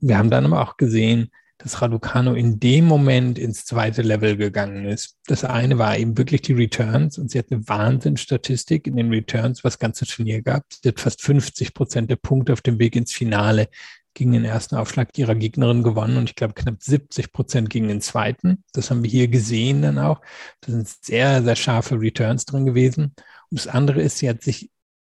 Und 0.00 0.08
wir 0.08 0.18
haben 0.18 0.30
dann 0.30 0.44
aber 0.44 0.60
auch 0.60 0.76
gesehen, 0.76 1.30
dass 1.58 1.80
Raducano 1.80 2.34
in 2.34 2.60
dem 2.60 2.84
Moment 2.84 3.38
ins 3.38 3.64
zweite 3.64 4.02
Level 4.02 4.36
gegangen 4.36 4.84
ist. 4.84 5.16
Das 5.26 5.44
eine 5.44 5.78
war 5.78 5.96
eben 5.96 6.18
wirklich 6.18 6.42
die 6.42 6.52
Returns 6.52 7.18
und 7.18 7.30
sie 7.30 7.38
hat 7.38 7.50
eine 7.50 7.66
Wahnsinnsstatistik 7.66 8.86
in 8.86 8.96
den 8.96 9.10
Returns, 9.10 9.64
was 9.64 9.78
ganze 9.78 10.06
Turnier 10.06 10.42
gab. 10.42 10.64
Sie 10.70 10.88
hat 10.88 11.00
fast 11.00 11.22
50 11.22 11.74
Prozent 11.74 12.10
der 12.10 12.16
Punkte 12.16 12.52
auf 12.52 12.60
dem 12.60 12.78
Weg 12.78 12.94
ins 12.96 13.12
Finale 13.12 13.68
gegen 14.16 14.32
den 14.32 14.44
ersten 14.44 14.76
Aufschlag 14.76 15.16
ihrer 15.18 15.34
Gegnerin 15.34 15.82
gewonnen 15.82 16.16
und 16.16 16.30
ich 16.30 16.36
glaube 16.36 16.54
knapp 16.54 16.82
70 16.82 17.32
Prozent 17.32 17.70
gegen 17.70 17.88
den 17.88 18.00
zweiten. 18.00 18.64
Das 18.72 18.90
haben 18.90 19.02
wir 19.02 19.10
hier 19.10 19.28
gesehen 19.28 19.82
dann 19.82 19.98
auch. 19.98 20.20
Da 20.62 20.72
sind 20.72 20.88
sehr, 20.88 21.42
sehr 21.42 21.56
scharfe 21.56 22.00
Returns 22.00 22.46
drin 22.46 22.64
gewesen. 22.64 23.14
Und 23.50 23.60
das 23.60 23.68
andere 23.68 24.00
ist, 24.00 24.18
sie 24.18 24.28
hat 24.28 24.42
sich 24.42 24.70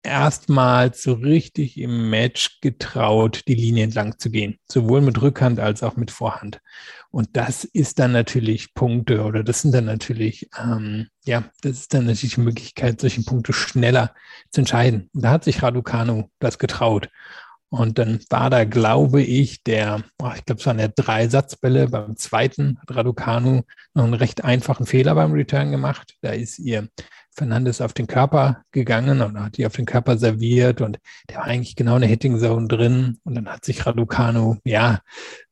erstmals 0.03 1.03
so 1.03 1.13
richtig 1.13 1.77
im 1.77 2.09
Match 2.09 2.61
getraut, 2.61 3.43
die 3.47 3.55
Linie 3.55 3.83
entlang 3.83 4.17
zu 4.17 4.29
gehen, 4.29 4.57
sowohl 4.65 5.01
mit 5.01 5.21
Rückhand 5.21 5.59
als 5.59 5.83
auch 5.83 5.97
mit 5.97 6.11
Vorhand. 6.11 6.61
Und 7.11 7.35
das 7.35 7.63
ist 7.63 7.99
dann 7.99 8.11
natürlich 8.11 8.73
Punkte 8.73 9.23
oder 9.23 9.43
das 9.43 9.61
sind 9.61 9.73
dann 9.73 9.85
natürlich, 9.85 10.49
ähm, 10.57 11.07
ja, 11.25 11.45
das 11.61 11.73
ist 11.73 11.93
dann 11.93 12.05
natürlich 12.05 12.35
die 12.35 12.41
Möglichkeit, 12.41 13.01
solche 13.01 13.23
Punkte 13.23 13.51
schneller 13.51 14.13
zu 14.51 14.61
entscheiden. 14.61 15.09
Und 15.13 15.23
da 15.23 15.31
hat 15.31 15.43
sich 15.43 15.61
Raducanu 15.61 16.29
das 16.39 16.59
getraut. 16.59 17.09
Und 17.71 17.99
dann 17.99 18.19
war 18.29 18.49
da, 18.49 18.63
glaube 18.63 19.21
ich, 19.21 19.63
der, 19.63 20.03
oh, 20.19 20.31
ich 20.35 20.43
glaube, 20.45 20.59
es 20.59 20.65
waren 20.65 20.79
der 20.79 20.89
drei 20.89 21.27
Satzbälle. 21.27 21.87
Beim 21.87 22.15
zweiten 22.15 22.79
hat 22.81 22.95
Raducanu 22.95 23.61
noch 23.93 24.03
einen 24.03 24.15
recht 24.15 24.43
einfachen 24.43 24.87
Fehler 24.87 25.13
beim 25.13 25.33
Return 25.33 25.69
gemacht. 25.69 26.15
Da 26.21 26.31
ist 26.31 26.57
ihr 26.57 26.89
Fernandes 27.39 27.81
auf 27.81 27.93
den 27.93 28.07
Körper 28.07 28.63
gegangen 28.71 29.21
und 29.21 29.39
hat 29.39 29.57
die 29.57 29.65
auf 29.65 29.75
den 29.75 29.85
Körper 29.85 30.17
serviert 30.17 30.81
und 30.81 30.99
der 31.29 31.37
war 31.37 31.45
eigentlich 31.45 31.75
genau 31.75 31.95
in 31.95 32.01
der 32.01 32.09
Hitting 32.09 32.37
Zone 32.37 32.67
drin. 32.67 33.17
Und 33.23 33.35
dann 33.35 33.47
hat 33.47 33.65
sich 33.65 33.85
Raducanu, 33.85 34.57
ja, 34.63 34.99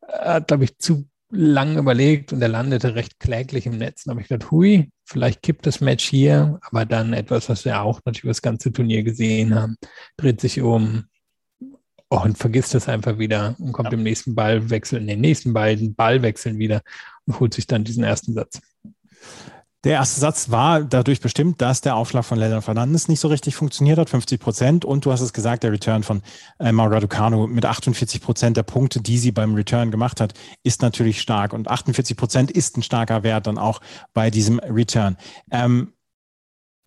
hat, 0.08 0.50
glaube 0.50 0.66
ich, 0.66 0.78
zu 0.78 1.10
lang 1.30 1.78
überlegt 1.78 2.32
und 2.34 2.42
er 2.42 2.48
landete 2.50 2.96
recht 2.96 3.20
kläglich 3.20 3.66
im 3.66 3.78
Netz. 3.78 4.06
Und 4.06 4.12
habe 4.12 4.22
ich 4.22 4.28
gedacht, 4.28 4.52
hui, 4.52 4.90
vielleicht 5.06 5.42
kippt 5.42 5.66
das 5.66 5.82
Match 5.82 6.06
hier, 6.06 6.60
aber 6.62 6.86
dann 6.86 7.14
etwas, 7.14 7.50
was 7.50 7.66
wir 7.66 7.82
auch 7.82 8.02
natürlich 8.06 8.36
das 8.36 8.42
ganze 8.42 8.72
Turnier 8.72 9.04
gesehen 9.04 9.56
haben, 9.56 9.78
dreht 10.18 10.42
sich 10.42 10.62
um 10.62 11.06
und 12.10 12.38
vergisst 12.38 12.74
das 12.74 12.88
einfach 12.88 13.18
wieder 13.18 13.56
und 13.60 13.74
kommt 13.74 13.92
ja. 13.92 13.98
im 13.98 14.04
nächsten 14.04 14.36
Ballwechsel, 14.36 15.00
in 15.00 15.08
den 15.08 15.22
nächsten 15.22 15.54
beiden 15.54 15.96
Ballwechseln 15.96 16.58
wieder 16.58 16.82
und 17.26 17.40
holt 17.40 17.54
sich 17.54 17.68
dann 17.68 17.84
diesen 17.84 18.04
ersten 18.04 18.34
Satz. 18.34 18.62
Der 19.88 19.94
erste 19.94 20.20
Satz 20.20 20.50
war 20.52 20.82
dadurch 20.82 21.22
bestimmt, 21.22 21.62
dass 21.62 21.80
der 21.80 21.96
Aufschlag 21.96 22.26
von 22.26 22.38
Leonard 22.38 22.66
Fernandes 22.66 23.08
nicht 23.08 23.22
so 23.22 23.30
richtig 23.30 23.56
funktioniert 23.56 23.98
hat, 23.98 24.10
50 24.10 24.38
Prozent. 24.38 24.84
Und 24.84 25.06
du 25.06 25.14
hast 25.14 25.22
es 25.22 25.32
gesagt, 25.32 25.64
der 25.64 25.72
Return 25.72 26.04
von 26.04 26.24
Emma 26.60 26.88
Raducanu 26.88 27.48
mit 27.48 27.66
48 27.66 28.22
Prozent 28.22 28.58
der 28.58 28.64
Punkte, 28.64 29.00
die 29.00 29.18
sie 29.18 29.32
beim 29.32 29.56
Return 29.56 29.90
gemacht 29.90 30.20
hat, 30.20 30.34
ist 30.62 30.82
natürlich 30.82 31.22
stark. 31.22 31.54
Und 31.54 31.70
48 31.70 32.18
Prozent 32.18 32.52
ist 32.52 32.76
ein 32.76 32.84
starker 32.84 33.24
Wert 33.24 33.48
dann 33.48 33.58
auch 33.58 33.80
bei 34.14 34.30
diesem 34.30 34.60
Return. 34.60 35.16
Ähm, 35.52 35.94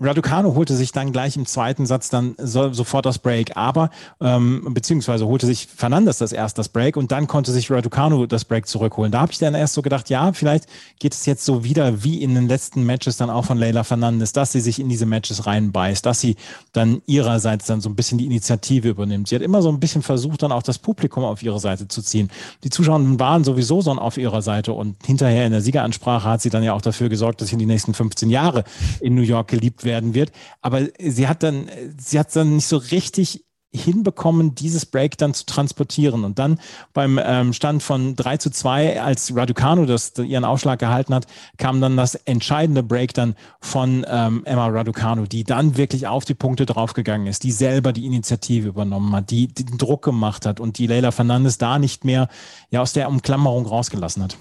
Raducano 0.00 0.54
holte 0.54 0.76
sich 0.76 0.92
dann 0.92 1.12
gleich 1.12 1.37
im 1.37 1.45
zweiten 1.45 1.85
Satz 1.85 2.09
dann 2.09 2.35
so, 2.38 2.73
sofort 2.73 3.04
das 3.04 3.19
Break, 3.19 3.57
aber 3.57 3.90
ähm, 4.21 4.66
beziehungsweise 4.71 5.26
holte 5.26 5.47
sich 5.47 5.66
Fernandes 5.66 6.19
das 6.19 6.33
erst 6.33 6.57
das 6.57 6.71
Break 6.71 6.97
und 6.97 7.12
dann 7.12 7.26
konnte 7.26 7.52
sich 7.52 7.71
Raducano 7.71 8.25
das 8.25 8.47
Break 8.47 8.66
zurückholen. 8.66 9.12
Da 9.12 9.21
habe 9.21 9.33
ich 9.33 9.38
dann 9.38 9.54
erst 9.54 9.75
so 9.75 9.83
gedacht, 9.83 10.09
ja, 10.09 10.33
vielleicht 10.33 10.66
geht 10.99 11.12
es 11.12 11.26
jetzt 11.26 11.45
so 11.45 11.64
wieder 11.64 12.02
wie 12.02 12.23
in 12.23 12.35
den 12.35 12.49
letzten 12.49 12.85
Matches 12.85 13.19
dann 13.19 13.28
auch 13.28 13.45
von 13.45 13.59
Leila 13.59 13.85
Fernandes, 13.85 14.33
dass 14.33 14.52
sie 14.52 14.61
sich 14.61 14.80
in 14.80 14.88
diese 14.88 15.04
Matches 15.04 15.47
reinbeißt, 15.47 16.07
dass 16.07 16.21
sie 16.21 16.37
dann 16.73 17.02
ihrerseits 17.04 17.66
dann 17.66 17.83
so 17.83 17.90
ein 17.90 17.95
bisschen 17.95 18.16
die 18.16 18.25
Initiative 18.25 18.88
übernimmt. 18.88 19.28
Sie 19.28 19.35
hat 19.35 19.42
immer 19.42 19.61
so 19.61 19.69
ein 19.69 19.80
bisschen 19.80 20.02
versucht, 20.02 20.42
dann 20.42 20.52
auch 20.52 20.62
das 20.62 20.78
Publikum 20.78 21.25
auf 21.25 21.42
ihre 21.42 21.61
Seite 21.61 21.88
zu 21.88 22.00
ziehen. 22.00 22.30
Die 22.64 22.71
Zuschauer 22.71 23.00
waren 23.19 23.45
sowieso 23.45 23.83
so 23.83 23.90
auf 23.90 24.16
ihrer 24.16 24.40
Seite 24.40 24.73
und 24.73 24.97
hinterher 25.04 25.45
in 25.45 25.52
der 25.52 25.61
Siegeransprache 25.61 26.26
hat 26.26 26.40
sie 26.40 26.49
dann 26.49 26.62
ja 26.62 26.73
auch 26.73 26.80
dafür 26.80 27.11
gesorgt, 27.11 27.42
dass 27.42 27.49
sie 27.49 27.54
in 27.54 27.59
die 27.59 27.66
nächsten 27.66 27.92
15 27.92 28.30
Jahre 28.30 28.64
in 29.00 29.14
New 29.14 29.23
York 29.23 29.49
geliebt 29.49 29.85
werden 29.85 29.89
werden 29.90 30.14
wird. 30.14 30.32
Aber 30.62 30.87
sie 30.99 31.28
hat 31.28 31.42
dann, 31.42 31.68
sie 31.99 32.18
hat 32.18 32.35
dann 32.35 32.56
nicht 32.56 32.66
so 32.66 32.76
richtig 32.76 33.44
hinbekommen, 33.73 34.54
dieses 34.54 34.85
Break 34.85 35.16
dann 35.18 35.32
zu 35.32 35.47
transportieren. 35.47 36.25
Und 36.25 36.38
dann 36.38 36.59
beim 36.92 37.20
ähm, 37.23 37.52
Stand 37.52 37.82
von 37.82 38.16
3 38.16 38.37
zu 38.38 38.50
2, 38.50 39.00
als 39.00 39.35
Raducanu 39.35 39.87
das, 39.87 40.12
ihren 40.18 40.44
Ausschlag 40.44 40.78
gehalten 40.78 41.14
hat, 41.14 41.26
kam 41.56 41.80
dann 41.80 41.97
das 41.97 42.16
entscheidende 42.16 42.82
Break 42.82 43.14
dann 43.14 43.37
von 43.61 44.04
ähm, 44.09 44.42
Emma 44.44 44.66
Raducanu, 44.66 45.26
die 45.26 45.44
dann 45.44 45.76
wirklich 45.76 46.09
auf 46.09 46.25
die 46.25 46.35
Punkte 46.35 46.66
draufgegangen 46.66 47.26
ist, 47.26 47.44
die 47.44 47.52
selber 47.52 47.92
die 47.92 48.06
Initiative 48.06 48.68
übernommen 48.68 49.14
hat, 49.14 49.30
die, 49.30 49.47
die 49.47 49.64
den 49.64 49.78
Druck 49.78 50.02
gemacht 50.02 50.47
hat 50.47 50.59
und 50.59 50.78
die 50.78 50.87
Leila 50.87 51.12
Fernandes 51.12 51.59
da 51.59 51.78
nicht 51.78 52.04
mehr 52.04 52.28
ja, 52.70 52.82
aus 52.82 52.92
der 52.92 53.09
Umklammerung 53.09 53.66
rausgelassen 53.66 54.25
hat. 54.25 54.37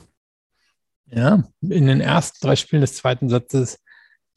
Ja, 1.11 1.43
in 1.61 1.87
den 1.87 2.01
ersten 2.01 2.37
drei 2.41 2.55
Spielen 2.55 2.81
des 2.81 2.95
zweiten 2.95 3.29
Satzes 3.29 3.79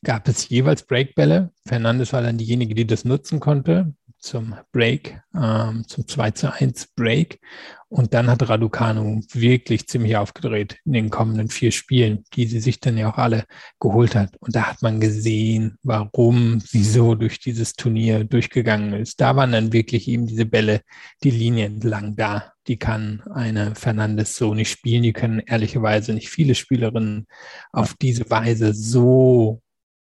gab 0.04 0.28
es 0.28 0.48
jeweils 0.48 0.82
Breakbälle. 0.82 1.50
Fernandes 1.66 2.12
war 2.12 2.22
dann 2.22 2.38
diejenige, 2.38 2.74
die 2.74 2.86
das 2.86 3.04
nutzen 3.04 3.40
konnte 3.40 3.94
zum 4.22 4.54
Break, 4.70 5.20
ähm, 5.34 5.84
zum 5.88 6.06
2 6.06 6.30
zu 6.30 6.52
1 6.52 6.92
Break. 6.94 7.40
Und 7.88 8.14
dann 8.14 8.28
hat 8.28 8.48
Raducanu 8.48 9.20
wirklich 9.32 9.86
ziemlich 9.88 10.16
aufgedreht 10.16 10.78
in 10.86 10.92
den 10.92 11.10
kommenden 11.10 11.48
vier 11.48 11.72
Spielen, 11.72 12.24
die 12.32 12.46
sie 12.46 12.60
sich 12.60 12.80
dann 12.80 12.96
ja 12.96 13.10
auch 13.12 13.18
alle 13.18 13.44
geholt 13.80 14.14
hat. 14.14 14.36
Und 14.38 14.54
da 14.54 14.68
hat 14.68 14.80
man 14.80 15.00
gesehen, 15.00 15.76
warum 15.82 16.60
sie 16.60 16.84
so 16.84 17.16
durch 17.16 17.40
dieses 17.40 17.74
Turnier 17.74 18.24
durchgegangen 18.24 18.94
ist. 18.94 19.20
Da 19.20 19.36
waren 19.36 19.52
dann 19.52 19.72
wirklich 19.72 20.08
eben 20.08 20.26
diese 20.26 20.46
Bälle 20.46 20.82
die 21.24 21.32
Linie 21.32 21.66
entlang 21.66 22.14
da. 22.16 22.52
Die 22.68 22.78
kann 22.78 23.22
eine 23.34 23.74
Fernandes 23.74 24.36
so 24.36 24.54
nicht 24.54 24.70
spielen. 24.70 25.02
Die 25.02 25.12
können 25.12 25.40
ehrlicherweise 25.40 26.14
nicht 26.14 26.30
viele 26.30 26.54
Spielerinnen 26.54 27.26
auf 27.72 27.94
diese 27.94 28.30
Weise 28.30 28.72
so 28.72 29.60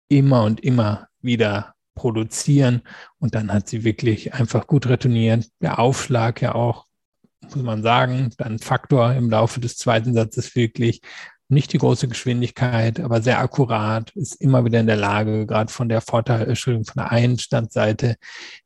immer 0.10 0.44
und 0.44 0.60
immer 0.60 1.08
wieder 1.22 1.74
produzieren. 1.96 2.82
Und 3.20 3.36
dann 3.36 3.54
hat 3.54 3.70
sie 3.70 3.84
wirklich 3.84 4.34
einfach 4.34 4.68
gut 4.68 4.88
retourniert. 4.88 5.48
Der 5.62 5.80
Aufschlag 5.80 6.42
ja 6.42 6.56
auch, 6.56 6.86
muss 7.42 7.56
man 7.56 7.84
sagen, 7.84 8.32
dann 8.38 8.60
Faktor 8.60 9.14
im 9.14 9.30
Laufe 9.30 9.60
des 9.60 9.78
zweiten 9.78 10.14
Satzes 10.14 10.56
wirklich 10.56 11.02
nicht 11.50 11.74
die 11.74 11.80
große 11.80 12.08
Geschwindigkeit, 12.08 13.00
aber 13.00 13.22
sehr 13.22 13.40
akkurat, 13.40 14.12
ist 14.16 14.40
immer 14.40 14.64
wieder 14.66 14.80
in 14.80 14.88
der 14.88 14.96
Lage, 14.96 15.48
gerade 15.48 15.74
von 15.74 15.90
der 15.90 16.00
Vorteil, 16.00 16.48
Entschuldigung, 16.48 16.86
von 16.86 17.02
der 17.02 17.12
Einstandseite 17.12 18.18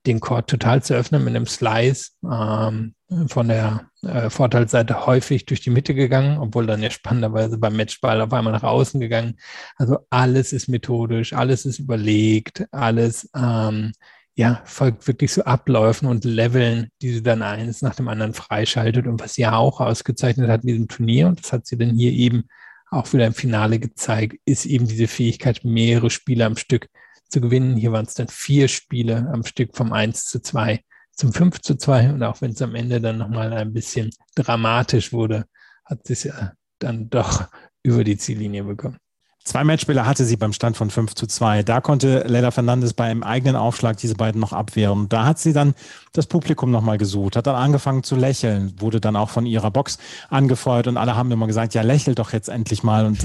den 0.06 0.20
Chord 0.20 0.50
total 0.50 0.84
zu 0.84 0.94
öffnen 0.94 1.24
mit 1.24 1.34
einem 1.34 1.48
Slice, 1.48 2.12
ähm, 2.30 2.94
von 3.28 3.48
der 3.48 3.90
äh, 4.02 4.30
Vorteilsseite 4.30 5.06
häufig 5.06 5.46
durch 5.46 5.62
die 5.62 5.70
Mitte 5.70 5.96
gegangen, 5.96 6.38
obwohl 6.40 6.66
dann 6.66 6.84
ja 6.84 6.90
spannenderweise 6.90 7.58
beim 7.58 7.76
Matchball 7.78 8.20
auf 8.20 8.34
einmal 8.34 8.54
nach 8.54 8.64
außen 8.64 9.00
gegangen. 9.00 9.36
Also 9.78 10.00
alles 10.10 10.52
ist 10.52 10.68
methodisch, 10.68 11.32
alles 11.34 11.66
ist 11.66 11.80
überlegt, 11.80 12.66
alles 12.72 13.30
ähm, 13.34 13.94
ja, 14.36 14.62
folgt 14.66 15.08
wirklich 15.08 15.32
so 15.32 15.44
Abläufen 15.44 16.08
und 16.08 16.26
Leveln, 16.26 16.90
die 17.02 17.14
sie 17.14 17.24
dann 17.24 17.44
eines 17.44 17.82
nach 17.82 17.96
dem 17.96 18.08
anderen 18.08 18.34
freischaltet 18.34 19.08
und 19.08 19.22
was 19.22 19.36
sie 19.36 19.44
ja 19.44 19.56
auch 19.56 19.80
ausgezeichnet 19.80 20.50
hat 20.50 20.64
in 20.64 20.68
diesem 20.68 20.88
Turnier 20.88 21.28
und 21.28 21.40
das 21.40 21.54
hat 21.54 21.68
sie 21.68 21.78
dann 21.78 21.96
hier 21.96 22.12
eben 22.12 22.46
auch 22.94 23.12
wieder 23.14 23.28
im 23.28 23.34
Finale 23.34 23.80
gezeigt, 23.80 24.38
ist 24.46 24.66
eben 24.66 24.88
diese 24.88 25.08
Fähigkeit, 25.08 25.64
mehrere 25.64 26.10
Spiele 26.10 26.46
am 26.46 26.58
Stück 26.58 26.88
zu 27.30 27.42
gewinnen. 27.42 27.76
Hier 27.76 27.92
waren 27.92 28.06
es 28.06 28.14
dann 28.14 28.28
vier 28.28 28.68
Spiele 28.68 29.30
am 29.34 29.44
Stück 29.44 29.76
vom 29.76 29.92
1 29.92 30.26
zu 30.26 30.42
2 30.42 30.84
zum 31.12 31.34
5 31.34 31.62
zu 31.62 31.76
2. 31.76 32.14
Und 32.14 32.24
auch 32.24 32.42
wenn 32.42 32.52
es 32.52 32.62
am 32.62 32.76
Ende 32.76 33.02
dann 33.02 33.18
nochmal 33.18 33.54
ein 33.54 33.74
bisschen 33.74 34.12
dramatisch 34.36 35.14
wurde, 35.14 35.46
hat 35.86 36.10
es 36.10 36.24
ja 36.24 36.54
dann 36.80 37.10
doch 37.10 37.48
über 37.84 38.04
die 38.04 38.18
Ziellinie 38.18 38.64
bekommen. 38.64 38.98
Zwei 39.46 39.66
Matchspieler 39.66 40.06
hatte 40.06 40.24
sie 40.24 40.38
beim 40.38 40.54
Stand 40.54 40.78
von 40.78 40.90
5 40.90 41.16
zu 41.16 41.28
2. 41.28 41.64
Da 41.64 41.82
konnte 41.82 42.24
Leila 42.28 42.52
Fernandes 42.52 42.94
beim 42.94 43.24
eigenen 43.24 43.58
Aufschlag 43.58 43.98
diese 43.98 44.16
beiden 44.16 44.40
noch 44.40 44.54
abwehren. 44.54 45.10
Da 45.10 45.26
hat 45.26 45.38
sie 45.38 45.52
dann 45.52 45.76
das 46.14 46.28
Publikum 46.28 46.72
nochmal 46.72 46.98
gesucht, 46.98 47.36
hat 47.36 47.48
dann 47.48 47.56
angefangen 47.56 48.04
zu 48.04 48.16
lächeln, 48.16 48.74
wurde 48.80 49.02
dann 49.02 49.18
auch 49.18 49.30
von 49.30 49.46
ihrer 49.46 49.70
Box 49.70 49.98
angefeuert 50.30 50.88
und 50.88 50.96
alle 50.96 51.18
haben 51.18 51.30
immer 51.32 51.48
gesagt, 51.48 51.74
ja, 51.74 51.82
lächel 51.82 52.16
doch 52.16 52.32
jetzt 52.32 52.48
endlich 52.48 52.84
mal 52.84 53.06
und 53.06 53.20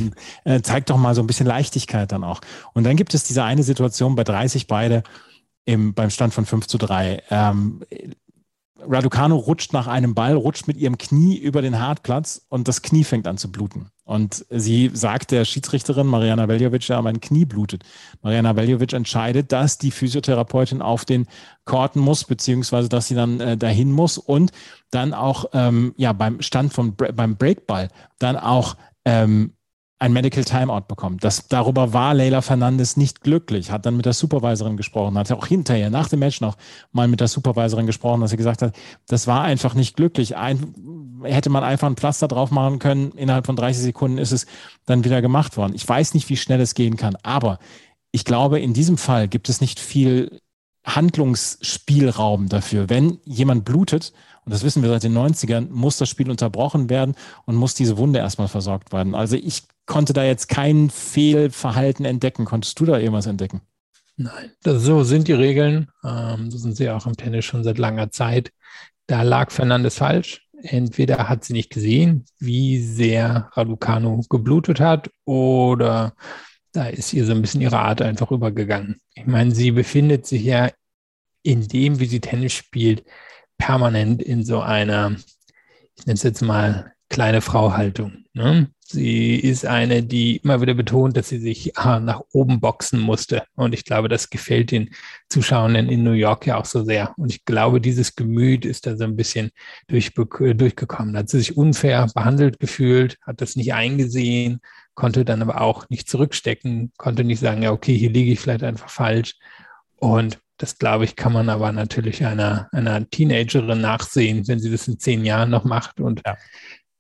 äh, 0.45 0.61
zeig 0.61 0.87
doch 0.87 0.97
mal 0.97 1.15
so 1.15 1.23
ein 1.23 1.29
bisschen 1.29 1.47
Leichtigkeit 1.47 2.11
dann 2.11 2.25
auch. 2.25 2.41
Und 2.73 2.83
dann 2.85 2.97
gibt 2.97 3.15
es 3.15 3.23
diese 3.23 3.45
eine 3.45 3.63
Situation 3.63 4.17
bei 4.17 4.25
30 4.25 4.67
beide 4.67 5.05
im, 5.67 5.95
beim 5.95 6.11
Stand 6.11 6.35
von 6.35 6.47
5 6.47 6.67
zu 6.67 6.79
3. 6.79 7.23
Ähm, 7.31 7.83
Raducano 8.81 9.37
rutscht 9.37 9.73
nach 9.73 9.87
einem 9.87 10.15
Ball, 10.15 10.35
rutscht 10.35 10.69
mit 10.69 10.77
ihrem 10.77 10.99
Knie 10.99 11.37
über 11.37 11.63
den 11.63 11.79
Hartplatz 11.79 12.47
und 12.49 12.69
das 12.69 12.83
Knie 12.83 13.05
fängt 13.05 13.27
an 13.27 13.37
zu 13.37 13.51
bluten. 13.51 13.91
Und 14.05 14.47
sie 14.49 14.91
sagt 14.95 15.33
der 15.33 15.45
Schiedsrichterin 15.45 16.07
Mariana 16.07 16.49
Veljovic, 16.49 16.89
ja, 16.89 17.03
mein 17.03 17.21
Knie 17.21 17.45
blutet. 17.45 17.85
Mariana 18.23 18.57
Veljovic 18.57 18.93
entscheidet, 18.93 19.53
dass 19.53 19.79
die 19.79 19.91
Physiotherapeutin 19.91 20.81
auf 20.81 21.05
den 21.05 21.27
Korten 21.65 22.01
muss, 22.01 22.25
beziehungsweise 22.25 22.89
dass 22.89 23.09
sie 23.09 23.15
dann 23.15 23.41
äh, 23.41 23.57
dahin 23.57 23.93
muss 23.93 24.17
und 24.17 24.53
dann 24.91 25.13
auch 25.13 25.47
ähm, 25.53 25.93
ja 25.97 26.13
beim 26.13 26.41
Stand 26.41 26.73
von 26.73 26.95
beim 26.97 27.37
Breakball 27.37 27.89
dann 28.19 28.37
auch 28.37 28.77
ähm, 29.05 29.53
ein 30.01 30.13
Medical 30.13 30.45
Timeout 30.45 30.83
bekommen. 30.87 31.19
Das, 31.21 31.49
darüber 31.49 31.93
war 31.93 32.15
Leila 32.15 32.41
Fernandes 32.41 32.97
nicht 32.97 33.21
glücklich, 33.23 33.73
hat 33.73 33.85
dann 33.85 33.97
mit 33.97 34.07
der 34.07 34.13
Supervisorin 34.13 34.77
gesprochen, 34.77 35.19
hat 35.19 35.33
auch 35.33 35.47
hinterher, 35.47 35.91
nach 35.91 36.09
dem 36.09 36.21
Match 36.21 36.41
noch 36.41 36.57
mal 36.93 37.09
mit 37.09 37.21
der 37.21 37.27
Supervisorin 37.27 37.87
gesprochen, 37.87 38.21
dass 38.21 38.31
sie 38.31 38.37
gesagt 38.37 38.63
hat, 38.63 38.77
das 39.09 39.27
war 39.27 39.43
einfach 39.43 39.75
nicht 39.75 39.97
glücklich. 39.97 40.37
Ein, 40.37 40.75
hätte 41.25 41.51
man 41.51 41.65
einfach 41.65 41.89
ein 41.89 41.97
Pflaster 41.97 42.29
drauf 42.29 42.53
machen 42.53 42.79
können, 42.79 43.11
innerhalb 43.13 43.47
von 43.47 43.57
30 43.57 43.83
Sekunden 43.83 44.19
ist 44.19 44.33
es 44.33 44.47
dann 44.87 45.05
wieder 45.05 45.21
gemacht 45.21 45.57
worden. 45.57 45.75
Ich 45.75 45.89
weiß 45.89 46.15
nicht, 46.15 46.29
wie 46.29 46.37
schnell 46.37 46.61
es 46.61 46.75
gehen 46.75 46.97
kann, 46.97 47.17
aber 47.25 47.59
ich 48.13 48.25
glaube, 48.25 48.61
in 48.61 48.75
diesem 48.75 48.99
Fall 48.99 49.27
gibt 49.27 49.49
es 49.49 49.61
nicht 49.61 49.81
viel 49.81 50.41
Handlungsspielraum 50.85 52.49
dafür. 52.49 52.89
Wenn 52.89 53.19
jemand 53.25 53.65
blutet, 53.65 54.13
und 54.49 54.55
das 54.55 54.65
wissen 54.65 54.83
wir 54.83 54.89
seit 54.89 55.03
den 55.03 55.13
90ern, 55.13 55.69
muss 55.69 55.99
das 55.99 56.09
Spiel 56.09 56.31
unterbrochen 56.31 56.89
werden 56.89 57.15
und 57.45 57.55
muss 57.55 57.75
diese 57.75 57.99
Wunde 57.99 58.21
erstmal 58.21 58.49
versorgt 58.49 58.95
werden. 58.95 59.15
Also 59.15 59.37
ich 59.37 59.65
konnte 59.85 60.15
da 60.15 60.25
jetzt 60.25 60.49
kein 60.49 60.89
Fehlverhalten 60.89 62.07
entdecken. 62.07 62.47
Konntest 62.47 62.81
du 62.81 62.87
da 62.87 62.97
irgendwas 62.97 63.27
entdecken? 63.27 63.61
Nein, 64.17 64.53
das, 64.63 64.85
so 64.85 65.03
sind 65.03 65.29
die 65.29 65.35
Regeln. 65.35 65.91
Ähm, 66.03 66.51
so 66.51 66.57
sind 66.57 66.79
sie 66.79 66.89
auch 66.89 67.05
im 67.05 67.15
Tennis 67.15 67.45
schon 67.45 67.63
seit 67.63 67.77
langer 67.77 68.11
Zeit. 68.11 68.51
Da 69.07 69.21
lag 69.21 69.51
Fernandes 69.51 69.97
falsch. 69.97 70.49
Entweder 70.63 71.29
hat 71.29 71.45
sie 71.45 71.53
nicht 71.53 71.69
gesehen, 71.69 72.25
wie 72.39 72.83
sehr 72.83 73.51
Raducanu 73.53 74.23
geblutet 74.31 74.81
hat, 74.81 75.11
oder 75.27 76.15
da 76.73 76.87
ist 76.87 77.13
ihr 77.13 77.27
so 77.27 77.33
ein 77.33 77.43
bisschen 77.43 77.61
ihre 77.61 77.81
Art 77.81 78.01
einfach 78.01 78.31
übergegangen. 78.31 78.97
Ich 79.13 79.27
meine, 79.27 79.55
sie 79.55 79.73
befindet 79.73 80.27
sich 80.27 80.45
ja 80.45 80.71
in 81.43 81.69
dem, 81.69 82.01
wie 82.01 82.07
sie 82.07 82.21
Tennis 82.21 82.55
spielt, 82.55 83.05
permanent 83.59 84.23
in 84.23 84.45
so 84.45 84.61
einer, 84.61 85.17
ich 85.97 86.07
nenne 86.07 86.15
es 86.17 86.23
jetzt 86.23 86.43
mal, 86.43 86.93
kleine 87.09 87.41
Frau-Haltung. 87.41 88.25
Ne? 88.33 88.71
Sie 88.91 89.35
ist 89.35 89.67
eine, 89.67 90.03
die 90.03 90.37
immer 90.39 90.61
wieder 90.63 90.75
betont, 90.75 91.17
dass 91.17 91.29
sie 91.29 91.39
sich 91.39 91.77
ah, 91.77 92.01
nach 92.01 92.23
oben 92.33 92.61
boxen 92.61 93.01
musste. 93.01 93.43
Und 93.55 93.75
ich 93.75 93.85
glaube, 93.85 94.09
das 94.09 94.31
gefällt 94.31 94.71
den 94.71 94.91
Zuschauern 95.29 95.75
in 95.75 96.03
New 96.03 96.13
York 96.13 96.47
ja 96.47 96.57
auch 96.57 96.65
so 96.65 96.85
sehr. 96.85 97.13
Und 97.19 97.31
ich 97.31 97.45
glaube, 97.45 97.81
dieses 97.81 98.15
Gemüt 98.15 98.65
ist 98.65 98.87
da 98.87 98.97
so 98.97 99.05
ein 99.05 99.17
bisschen 99.17 99.51
durch, 99.89 100.15
durchgekommen. 100.15 101.13
Da 101.13 101.21
hat 101.21 101.29
sie 101.29 101.39
sich 101.39 101.57
unfair 101.57 102.07
behandelt 102.15 102.61
gefühlt, 102.61 103.19
hat 103.23 103.41
das 103.43 103.57
nicht 103.57 103.75
eingesehen, 103.75 104.61
konnte 104.95 105.25
dann 105.25 105.43
aber 105.43 105.61
auch 105.61 105.89
nicht 105.91 106.09
zurückstecken, 106.09 106.93
konnte 106.97 107.25
nicht 107.25 107.41
sagen, 107.41 107.63
ja, 107.63 107.73
okay, 107.73 107.97
hier 107.97 108.11
liege 108.11 108.33
ich 108.33 108.41
vielleicht 108.41 108.65
einfach 108.65 108.89
falsch. 108.89 109.35
Und 109.97 110.39
das, 110.59 110.77
glaube 110.77 111.05
ich, 111.05 111.17
kann 111.17 111.33
man 111.33 111.49
aber 111.49 111.73
natürlich 111.73 112.25
einer, 112.25 112.69
einer 112.73 113.09
Teenagerin 113.09 113.81
nachsehen, 113.81 114.47
wenn 114.49 114.59
sie 114.59 114.71
das 114.71 114.89
in 114.89 114.99
zehn 114.99 115.25
Jahren 115.25 115.51
noch 115.51 115.65
macht. 115.65 116.01
Und 116.01 116.21
ja. 116.27 116.37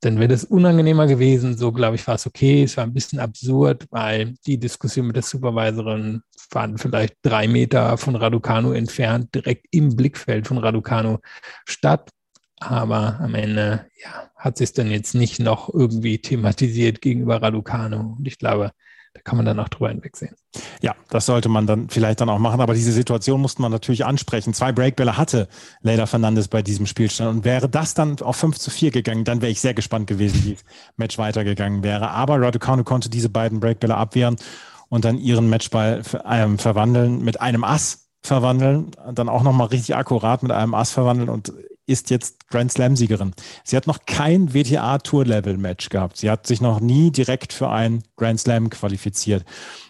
dann 0.00 0.18
wäre 0.18 0.28
das 0.28 0.44
unangenehmer 0.44 1.08
gewesen. 1.08 1.58
So, 1.58 1.72
glaube 1.72 1.96
ich, 1.96 2.06
war 2.06 2.14
es 2.14 2.26
okay. 2.26 2.62
Es 2.62 2.76
war 2.76 2.84
ein 2.84 2.94
bisschen 2.94 3.18
absurd, 3.18 3.86
weil 3.90 4.34
die 4.46 4.58
Diskussion 4.58 5.08
mit 5.08 5.16
der 5.16 5.24
Supervisorin 5.24 6.22
fand 6.50 6.80
vielleicht 6.80 7.16
drei 7.22 7.48
Meter 7.48 7.98
von 7.98 8.14
Raducanu 8.14 8.72
entfernt, 8.72 9.34
direkt 9.34 9.66
im 9.72 9.96
Blickfeld 9.96 10.46
von 10.46 10.58
Raducanu 10.58 11.18
statt. 11.66 12.10
Aber 12.60 13.18
am 13.20 13.34
Ende 13.34 13.86
ja, 14.02 14.30
hat 14.36 14.56
sich 14.56 14.70
es 14.70 14.72
dann 14.72 14.90
jetzt 14.90 15.14
nicht 15.14 15.40
noch 15.40 15.72
irgendwie 15.72 16.18
thematisiert 16.18 17.00
gegenüber 17.00 17.42
Raducanu. 17.42 18.16
Und 18.18 18.26
ich 18.26 18.38
glaube, 18.38 18.70
da 19.18 19.22
kann 19.22 19.36
man 19.36 19.46
dann 19.46 19.58
auch 19.58 19.68
drüber 19.68 19.88
hinwegsehen. 19.88 20.36
Ja, 20.80 20.94
das 21.10 21.26
sollte 21.26 21.48
man 21.48 21.66
dann 21.66 21.88
vielleicht 21.88 22.20
dann 22.20 22.28
auch 22.28 22.38
machen. 22.38 22.60
Aber 22.60 22.74
diese 22.74 22.92
Situation 22.92 23.40
musste 23.40 23.60
man 23.62 23.72
natürlich 23.72 24.06
ansprechen. 24.06 24.54
Zwei 24.54 24.70
Breakbälle 24.70 25.16
hatte 25.16 25.48
Leila 25.82 26.06
Fernandes 26.06 26.46
bei 26.46 26.62
diesem 26.62 26.86
Spielstand. 26.86 27.30
Und 27.30 27.44
wäre 27.44 27.68
das 27.68 27.94
dann 27.94 28.20
auf 28.20 28.36
5 28.36 28.58
zu 28.58 28.70
4 28.70 28.92
gegangen, 28.92 29.24
dann 29.24 29.42
wäre 29.42 29.50
ich 29.50 29.60
sehr 29.60 29.74
gespannt 29.74 30.06
gewesen, 30.06 30.44
wie 30.44 30.54
das 30.54 30.64
Match 30.96 31.18
weitergegangen 31.18 31.82
wäre. 31.82 32.10
Aber 32.10 32.40
Raducanu 32.40 32.84
konnte 32.84 33.10
diese 33.10 33.28
beiden 33.28 33.58
Breakbälle 33.58 33.96
abwehren 33.96 34.36
und 34.88 35.04
dann 35.04 35.18
ihren 35.18 35.48
Matchball 35.48 36.02
ähm, 36.30 36.58
verwandeln, 36.58 37.24
mit 37.24 37.40
einem 37.40 37.64
Ass 37.64 38.08
verwandeln, 38.22 38.92
dann 39.12 39.28
auch 39.28 39.42
nochmal 39.42 39.68
richtig 39.68 39.96
akkurat 39.96 40.44
mit 40.44 40.52
einem 40.52 40.74
Ass 40.74 40.92
verwandeln 40.92 41.28
und 41.28 41.52
ist 41.88 42.10
jetzt 42.10 42.48
Grand 42.48 42.70
Slam-Siegerin. 42.70 43.32
Sie 43.64 43.76
hat 43.76 43.86
noch 43.86 44.00
kein 44.06 44.52
WTA-Tour-Level-Match 44.52 45.88
gehabt. 45.88 46.18
Sie 46.18 46.30
hat 46.30 46.46
sich 46.46 46.60
noch 46.60 46.80
nie 46.80 47.10
direkt 47.10 47.52
für 47.52 47.70
ein 47.70 48.02
Grand 48.16 48.38
Slam 48.40 48.70
qualifiziert. 48.70 49.44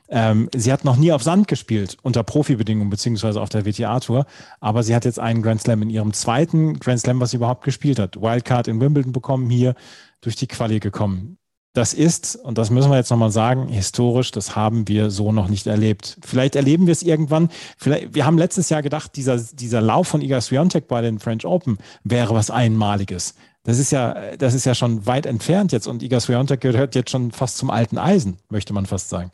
Ähm, 0.09 0.49
sie 0.55 0.73
hat 0.73 0.85
noch 0.85 0.97
nie 0.97 1.13
auf 1.13 1.23
Sand 1.23 1.49
gespielt 1.49 1.97
unter 2.03 2.23
Profibedingungen 2.23 2.89
beziehungsweise 2.89 3.41
auf 3.41 3.49
der 3.49 3.67
WTA-Tour, 3.67 4.27
aber 4.61 4.83
sie 4.83 4.95
hat 4.95 5.05
jetzt 5.05 5.19
einen 5.19 5.43
Grand 5.43 5.61
Slam 5.61 5.83
in 5.83 5.91
ihrem 5.91 6.13
zweiten 6.13 6.79
Grand 6.79 7.01
Slam, 7.01 7.21
was 7.21 7.33
sie 7.33 7.37
überhaupt 7.37 7.65
gespielt 7.65 7.99
hat. 7.99 8.21
Wildcard 8.21 8.69
in 8.69 8.81
Wimbledon 8.81 9.13
bekommen, 9.13 9.51
hier 9.51 9.75
durch 10.21 10.37
die 10.37 10.47
Quali 10.47 10.81
gekommen 10.81 11.39
das 11.75 11.95
ist, 11.95 12.37
und 12.37 12.59
das 12.59 12.71
müssen 12.71 12.91
wir 12.91 12.97
jetzt 12.97 13.11
nochmal 13.11 13.31
sagen, 13.31 13.69
historisch, 13.69 14.31
das 14.31 14.57
haben 14.57 14.89
wir 14.89 15.11
so 15.11 15.33
noch 15.33 15.49
nicht 15.49 15.67
erlebt. 15.67 16.19
Vielleicht 16.25 16.57
erleben 16.57 16.87
wir 16.87 16.93
es 16.93 17.03
irgendwann. 17.03 17.51
Vielleicht, 17.77 18.15
wir 18.15 18.27
haben 18.27 18.39
letztes 18.39 18.69
Jahr 18.69 18.83
gedacht, 18.83 19.17
dieser, 19.17 19.39
dieser 19.39 19.81
Lauf 19.81 20.09
von 20.09 20.21
Iga 20.21 20.41
Swiatek 20.41 20.89
bei 20.89 21.03
den 21.03 21.19
French 21.19 21.45
Open 21.45 21.79
wäre 22.05 22.35
was 22.35 22.51
Einmaliges. 22.51 23.35
Das 23.65 23.79
ist 23.79 23.93
ja, 23.93 24.37
das 24.37 24.55
ist 24.55 24.65
ja 24.65 24.75
schon 24.75 25.07
weit 25.07 25.27
entfernt 25.27 25.73
jetzt 25.73 25.87
und 25.87 26.03
Iga 26.03 26.21
Swiatek 26.21 26.61
gehört 26.61 26.95
jetzt 26.95 27.11
schon 27.11 27.33
fast 27.33 27.59
zum 27.59 27.71
alten 27.71 27.99
Eisen, 27.99 28.39
möchte 28.49 28.73
man 28.73 28.87
fast 28.87 29.11
sagen. 29.11 29.31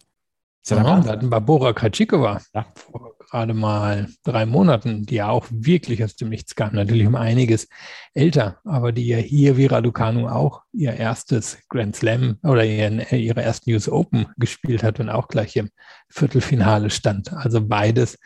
Ist 0.62 0.70
ja, 0.70 0.78
ja 0.78 1.04
wir 1.04 1.12
hatten 1.12 1.30
Barbora 1.30 1.72
Krajcikova 1.72 2.40
ja. 2.54 2.66
vor 2.74 3.13
gerade 3.34 3.52
mal 3.52 4.06
drei 4.22 4.46
Monaten, 4.46 5.06
die 5.06 5.16
ja 5.16 5.28
auch 5.28 5.46
wirklich 5.50 6.04
aus 6.04 6.14
dem 6.14 6.28
Nichts 6.28 6.54
kam, 6.54 6.72
natürlich 6.72 7.04
um 7.04 7.16
einiges 7.16 7.66
älter, 8.14 8.60
aber 8.62 8.92
die 8.92 9.08
ja 9.08 9.16
hier 9.16 9.56
wie 9.56 9.66
Raducanu 9.66 10.28
auch 10.28 10.62
ihr 10.72 10.92
erstes 10.92 11.58
Grand 11.68 11.96
Slam 11.96 12.38
oder 12.44 12.64
ihren, 12.64 13.00
ihre 13.10 13.42
ersten 13.42 13.72
US 13.72 13.88
Open 13.88 14.26
gespielt 14.36 14.84
hat 14.84 15.00
und 15.00 15.08
auch 15.10 15.26
gleich 15.26 15.56
im 15.56 15.70
Viertelfinale 16.08 16.90
stand. 16.90 17.32
Also 17.32 17.60
beides 17.60 18.20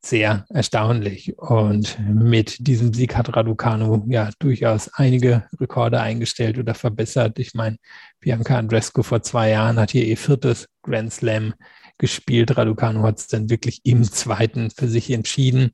sehr 0.00 0.46
erstaunlich. 0.48 1.36
Und 1.38 1.98
mit 1.98 2.66
diesem 2.66 2.94
Sieg 2.94 3.16
hat 3.16 3.36
Raducanu 3.36 4.06
ja 4.08 4.30
durchaus 4.38 4.88
einige 4.94 5.44
Rekorde 5.60 6.00
eingestellt 6.00 6.58
oder 6.58 6.72
verbessert. 6.74 7.38
Ich 7.38 7.52
meine, 7.52 7.76
Bianca 8.18 8.56
Andrescu 8.56 9.02
vor 9.02 9.22
zwei 9.22 9.50
Jahren 9.50 9.78
hat 9.78 9.90
hier 9.90 10.06
ihr 10.06 10.16
viertes 10.16 10.68
Grand 10.82 11.12
Slam 11.12 11.52
gespielt. 11.98 12.56
Raducanu 12.56 13.02
hat 13.02 13.18
es 13.18 13.26
dann 13.26 13.50
wirklich 13.50 13.80
im 13.84 14.04
zweiten 14.04 14.70
für 14.70 14.88
sich 14.88 15.10
entschieden. 15.10 15.70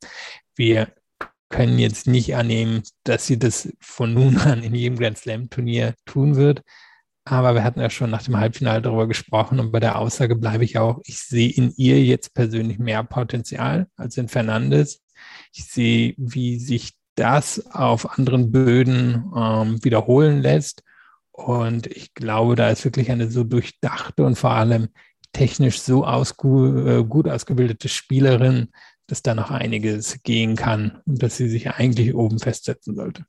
Wir 0.56 0.92
können 1.48 1.78
jetzt 1.78 2.06
nicht 2.06 2.34
annehmen, 2.36 2.82
dass 3.04 3.26
sie 3.26 3.38
das 3.38 3.72
von 3.80 4.14
nun 4.14 4.38
an 4.38 4.62
in 4.62 4.74
jedem 4.74 4.98
Grand 4.98 5.18
Slam 5.18 5.50
Turnier 5.50 5.94
tun 6.06 6.36
wird. 6.36 6.62
Aber 7.24 7.54
wir 7.54 7.64
hatten 7.64 7.80
ja 7.80 7.90
schon 7.90 8.10
nach 8.10 8.22
dem 8.22 8.38
Halbfinale 8.38 8.80
darüber 8.82 9.06
gesprochen 9.06 9.60
und 9.60 9.72
bei 9.72 9.80
der 9.80 9.98
Aussage 9.98 10.36
bleibe 10.36 10.64
ich 10.64 10.78
auch, 10.78 11.00
ich 11.04 11.18
sehe 11.20 11.50
in 11.50 11.72
ihr 11.76 12.02
jetzt 12.02 12.34
persönlich 12.34 12.78
mehr 12.78 13.04
Potenzial 13.04 13.88
als 13.96 14.16
in 14.16 14.28
Fernandes. 14.28 15.02
Ich 15.52 15.64
sehe, 15.66 16.14
wie 16.16 16.58
sich 16.58 16.94
das 17.14 17.66
auf 17.72 18.18
anderen 18.18 18.50
Böden 18.50 19.30
ähm, 19.36 19.84
wiederholen 19.84 20.40
lässt. 20.40 20.82
Und 21.30 21.86
ich 21.86 22.14
glaube, 22.14 22.56
da 22.56 22.70
ist 22.70 22.84
wirklich 22.84 23.10
eine 23.10 23.30
so 23.30 23.44
durchdachte 23.44 24.24
und 24.24 24.36
vor 24.36 24.52
allem 24.52 24.88
technisch 25.32 25.80
so 25.80 26.04
ausgu 26.04 26.76
äh, 26.86 27.04
gut 27.04 27.28
ausgebildete 27.28 27.88
Spielerin, 27.88 28.68
dass 29.06 29.22
da 29.22 29.34
noch 29.34 29.50
einiges 29.50 30.22
gehen 30.22 30.56
kann 30.56 31.02
und 31.06 31.22
dass 31.22 31.36
sie 31.36 31.48
sich 31.48 31.70
eigentlich 31.70 32.14
oben 32.14 32.38
festsetzen 32.38 32.94
sollte. 32.94 33.24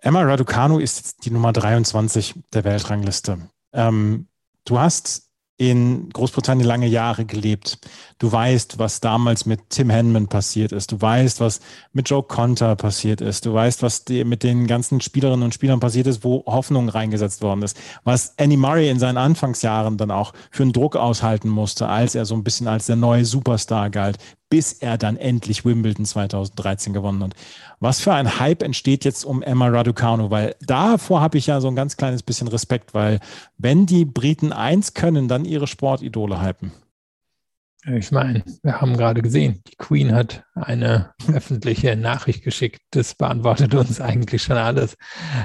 Emma 0.00 0.22
Raducanu 0.22 0.78
ist 0.78 1.24
die 1.24 1.30
Nummer 1.30 1.52
23 1.52 2.34
der 2.52 2.64
Weltrangliste. 2.64 3.38
Ähm, 3.72 4.28
du 4.64 4.78
hast 4.78 5.30
in 5.56 6.10
Großbritannien 6.10 6.66
lange 6.66 6.88
Jahre 6.88 7.24
gelebt. 7.24 7.78
Du 8.18 8.30
weißt, 8.30 8.78
was 8.80 9.00
damals 9.00 9.46
mit 9.46 9.70
Tim 9.70 9.88
Henman 9.88 10.26
passiert 10.26 10.72
ist. 10.72 10.90
Du 10.90 11.00
weißt, 11.00 11.40
was 11.40 11.60
mit 11.92 12.10
Joe 12.10 12.24
Conter 12.24 12.74
passiert 12.74 13.20
ist. 13.20 13.46
Du 13.46 13.54
weißt, 13.54 13.82
was 13.82 14.04
mit 14.08 14.42
den 14.42 14.66
ganzen 14.66 15.00
Spielerinnen 15.00 15.44
und 15.44 15.54
Spielern 15.54 15.78
passiert 15.78 16.08
ist, 16.08 16.24
wo 16.24 16.44
Hoffnung 16.46 16.88
reingesetzt 16.88 17.40
worden 17.40 17.62
ist. 17.62 17.76
Was 18.02 18.36
Annie 18.36 18.56
Murray 18.56 18.90
in 18.90 18.98
seinen 18.98 19.16
Anfangsjahren 19.16 19.96
dann 19.96 20.10
auch 20.10 20.32
für 20.50 20.64
einen 20.64 20.72
Druck 20.72 20.96
aushalten 20.96 21.48
musste, 21.48 21.88
als 21.88 22.16
er 22.16 22.24
so 22.24 22.34
ein 22.34 22.42
bisschen 22.42 22.66
als 22.66 22.86
der 22.86 22.96
neue 22.96 23.24
Superstar 23.24 23.90
galt, 23.90 24.18
bis 24.54 24.72
er 24.72 24.98
dann 24.98 25.16
endlich 25.16 25.64
Wimbledon 25.64 26.04
2013 26.04 26.92
gewonnen 26.92 27.24
hat. 27.24 27.34
Was 27.80 28.00
für 28.00 28.14
ein 28.14 28.38
Hype 28.38 28.62
entsteht 28.62 29.04
jetzt 29.04 29.24
um 29.24 29.42
Emma 29.42 29.66
Raducanu? 29.66 30.30
Weil 30.30 30.54
davor 30.60 31.20
habe 31.20 31.38
ich 31.38 31.48
ja 31.48 31.60
so 31.60 31.66
ein 31.66 31.74
ganz 31.74 31.96
kleines 31.96 32.22
bisschen 32.22 32.46
Respekt, 32.46 32.94
weil 32.94 33.18
wenn 33.58 33.84
die 33.84 34.04
Briten 34.04 34.52
eins 34.52 34.94
können, 34.94 35.26
dann 35.26 35.44
ihre 35.44 35.66
Sportidole 35.66 36.40
hypen. 36.40 36.70
Ich 37.86 38.10
meine, 38.10 38.42
wir 38.62 38.80
haben 38.80 38.96
gerade 38.96 39.20
gesehen, 39.20 39.60
die 39.66 39.76
Queen 39.76 40.14
hat 40.14 40.44
eine 40.54 41.12
öffentliche 41.32 41.96
Nachricht 41.96 42.42
geschickt. 42.42 42.80
Das 42.90 43.14
beantwortet 43.14 43.74
uns 43.74 44.00
eigentlich 44.00 44.42
schon 44.42 44.56
alles. 44.56 44.96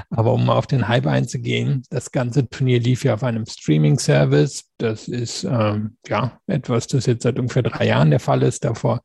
Aber 0.08 0.32
um 0.32 0.48
auf 0.48 0.66
den 0.66 0.88
Hype 0.88 1.06
einzugehen, 1.06 1.82
das 1.90 2.12
ganze 2.12 2.48
Turnier 2.48 2.80
lief 2.80 3.04
ja 3.04 3.14
auf 3.14 3.24
einem 3.24 3.44
Streaming-Service. 3.44 4.70
Das 4.78 5.06
ist 5.06 5.44
ähm, 5.44 5.98
ja 6.08 6.40
etwas, 6.46 6.86
das 6.86 7.04
jetzt 7.04 7.24
seit 7.24 7.38
ungefähr 7.38 7.62
drei 7.62 7.88
Jahren 7.88 8.10
der 8.10 8.20
Fall 8.20 8.42
ist. 8.42 8.64
Davor 8.64 9.02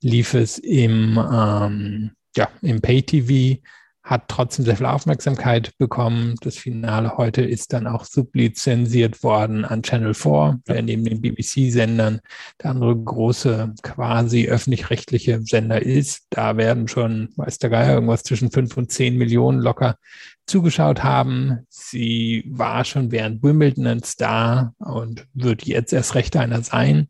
lief 0.00 0.32
es 0.32 0.58
im, 0.58 1.18
ähm, 1.30 2.12
ja, 2.36 2.48
im 2.62 2.80
Pay-TV 2.80 3.60
hat 4.08 4.28
trotzdem 4.28 4.64
sehr 4.64 4.76
viel 4.76 4.86
Aufmerksamkeit 4.86 5.76
bekommen. 5.76 6.36
Das 6.40 6.56
Finale 6.56 7.18
heute 7.18 7.42
ist 7.42 7.74
dann 7.74 7.86
auch 7.86 8.06
sublizenziert 8.06 9.22
worden 9.22 9.66
an 9.66 9.82
Channel 9.82 10.14
4, 10.14 10.60
der 10.66 10.82
neben 10.82 11.04
den 11.04 11.20
BBC-Sendern 11.20 12.20
der 12.62 12.70
andere 12.70 12.96
große 12.96 13.74
quasi 13.82 14.48
öffentlich-rechtliche 14.48 15.42
Sender 15.42 15.82
ist. 15.82 16.26
Da 16.30 16.56
werden 16.56 16.88
schon, 16.88 17.28
weiß 17.36 17.58
der 17.58 17.68
Geier, 17.68 17.94
irgendwas 17.96 18.22
zwischen 18.22 18.50
fünf 18.50 18.78
und 18.78 18.90
zehn 18.90 19.18
Millionen 19.18 19.58
locker 19.60 19.98
zugeschaut 20.46 21.04
haben. 21.04 21.66
Sie 21.68 22.44
war 22.48 22.86
schon 22.86 23.12
während 23.12 23.42
Wimbledon 23.42 23.86
ein 23.86 24.02
Star 24.02 24.72
und 24.78 25.26
wird 25.34 25.66
jetzt 25.66 25.92
erst 25.92 26.14
recht 26.14 26.34
einer 26.34 26.62
sein. 26.62 27.08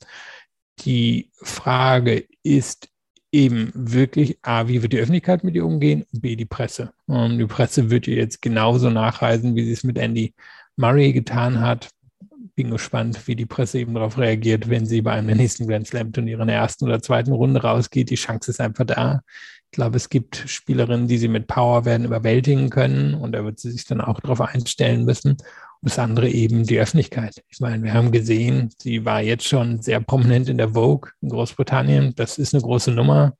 Die 0.81 1.31
Frage 1.43 2.27
ist 2.43 2.89
eben 3.33 3.71
wirklich, 3.75 4.39
A, 4.43 4.69
wie 4.69 4.83
wird 4.83 4.93
die 4.93 4.99
Öffentlichkeit 4.99 5.45
mit 5.45 5.55
ihr 5.55 5.67
umgehen, 5.67 6.05
B, 6.13 6.37
die 6.37 6.45
Presse. 6.45 6.93
Und 7.07 7.39
die 7.39 7.47
Presse 7.47 7.91
wird 7.91 8.07
ihr 8.07 8.17
jetzt 8.17 8.41
genauso 8.41 8.91
nachreisen, 8.91 9.55
wie 9.55 9.65
sie 9.65 9.73
es 9.73 9.85
mit 9.85 9.99
Andy 9.99 10.35
Murray 10.77 11.13
getan 11.13 11.61
hat. 11.61 11.91
Bin 12.55 12.71
gespannt, 12.71 13.27
wie 13.27 13.37
die 13.37 13.47
Presse 13.47 13.79
eben 13.79 13.95
darauf 13.95 14.19
reagiert, 14.19 14.69
wenn 14.69 14.87
sie 14.87 15.03
bei 15.03 15.13
einem 15.13 15.29
der 15.29 15.37
nächsten 15.37 15.67
Grand 15.67 15.87
Slam 15.87 16.13
Turniere 16.13 16.43
in 16.43 16.49
der 16.49 16.57
ersten 16.57 16.87
oder 16.87 17.03
zweiten 17.03 17.33
Runde 17.33 17.63
rausgeht. 17.63 18.11
Die 18.11 18.17
Chance 18.17 18.51
ist 18.51 18.61
einfach 18.61 18.85
da. 18.85 19.21
Ich 19.67 19.73
glaube, 19.73 19.97
es 19.97 20.09
gibt 20.09 20.45
Spielerinnen, 20.47 21.09
die 21.09 21.19
sie 21.19 21.29
mit 21.29 21.47
Power 21.47 21.85
werden 21.85 22.07
überwältigen 22.07 22.71
können 22.71 23.15
und 23.15 23.33
da 23.33 23.45
wird 23.45 23.59
sie 23.59 23.71
sich 23.71 23.85
dann 23.85 24.01
auch 24.01 24.19
darauf 24.21 24.41
einstellen 24.41 25.05
müssen. 25.05 25.37
Und 25.81 25.91
das 25.91 25.99
andere 25.99 26.29
eben 26.29 26.65
die 26.65 26.81
Öffentlichkeit. 26.81 27.43
Ich 27.49 27.61
meine, 27.61 27.83
wir 27.85 27.95
haben 27.95 28.11
gesehen, 28.11 28.71
sie 28.79 29.05
war 29.05 29.23
jetzt 29.23 29.47
schon 29.47 29.81
sehr 29.81 30.01
prominent 30.01 30.49
in 30.49 30.59
der 30.59 30.71
Vogue 30.71 31.13
in 31.21 31.29
Großbritannien. 31.29 32.15
Das 32.17 32.39
ist 32.39 32.53
eine 32.53 32.63
große 32.63 32.91
Nummer. 32.91 33.35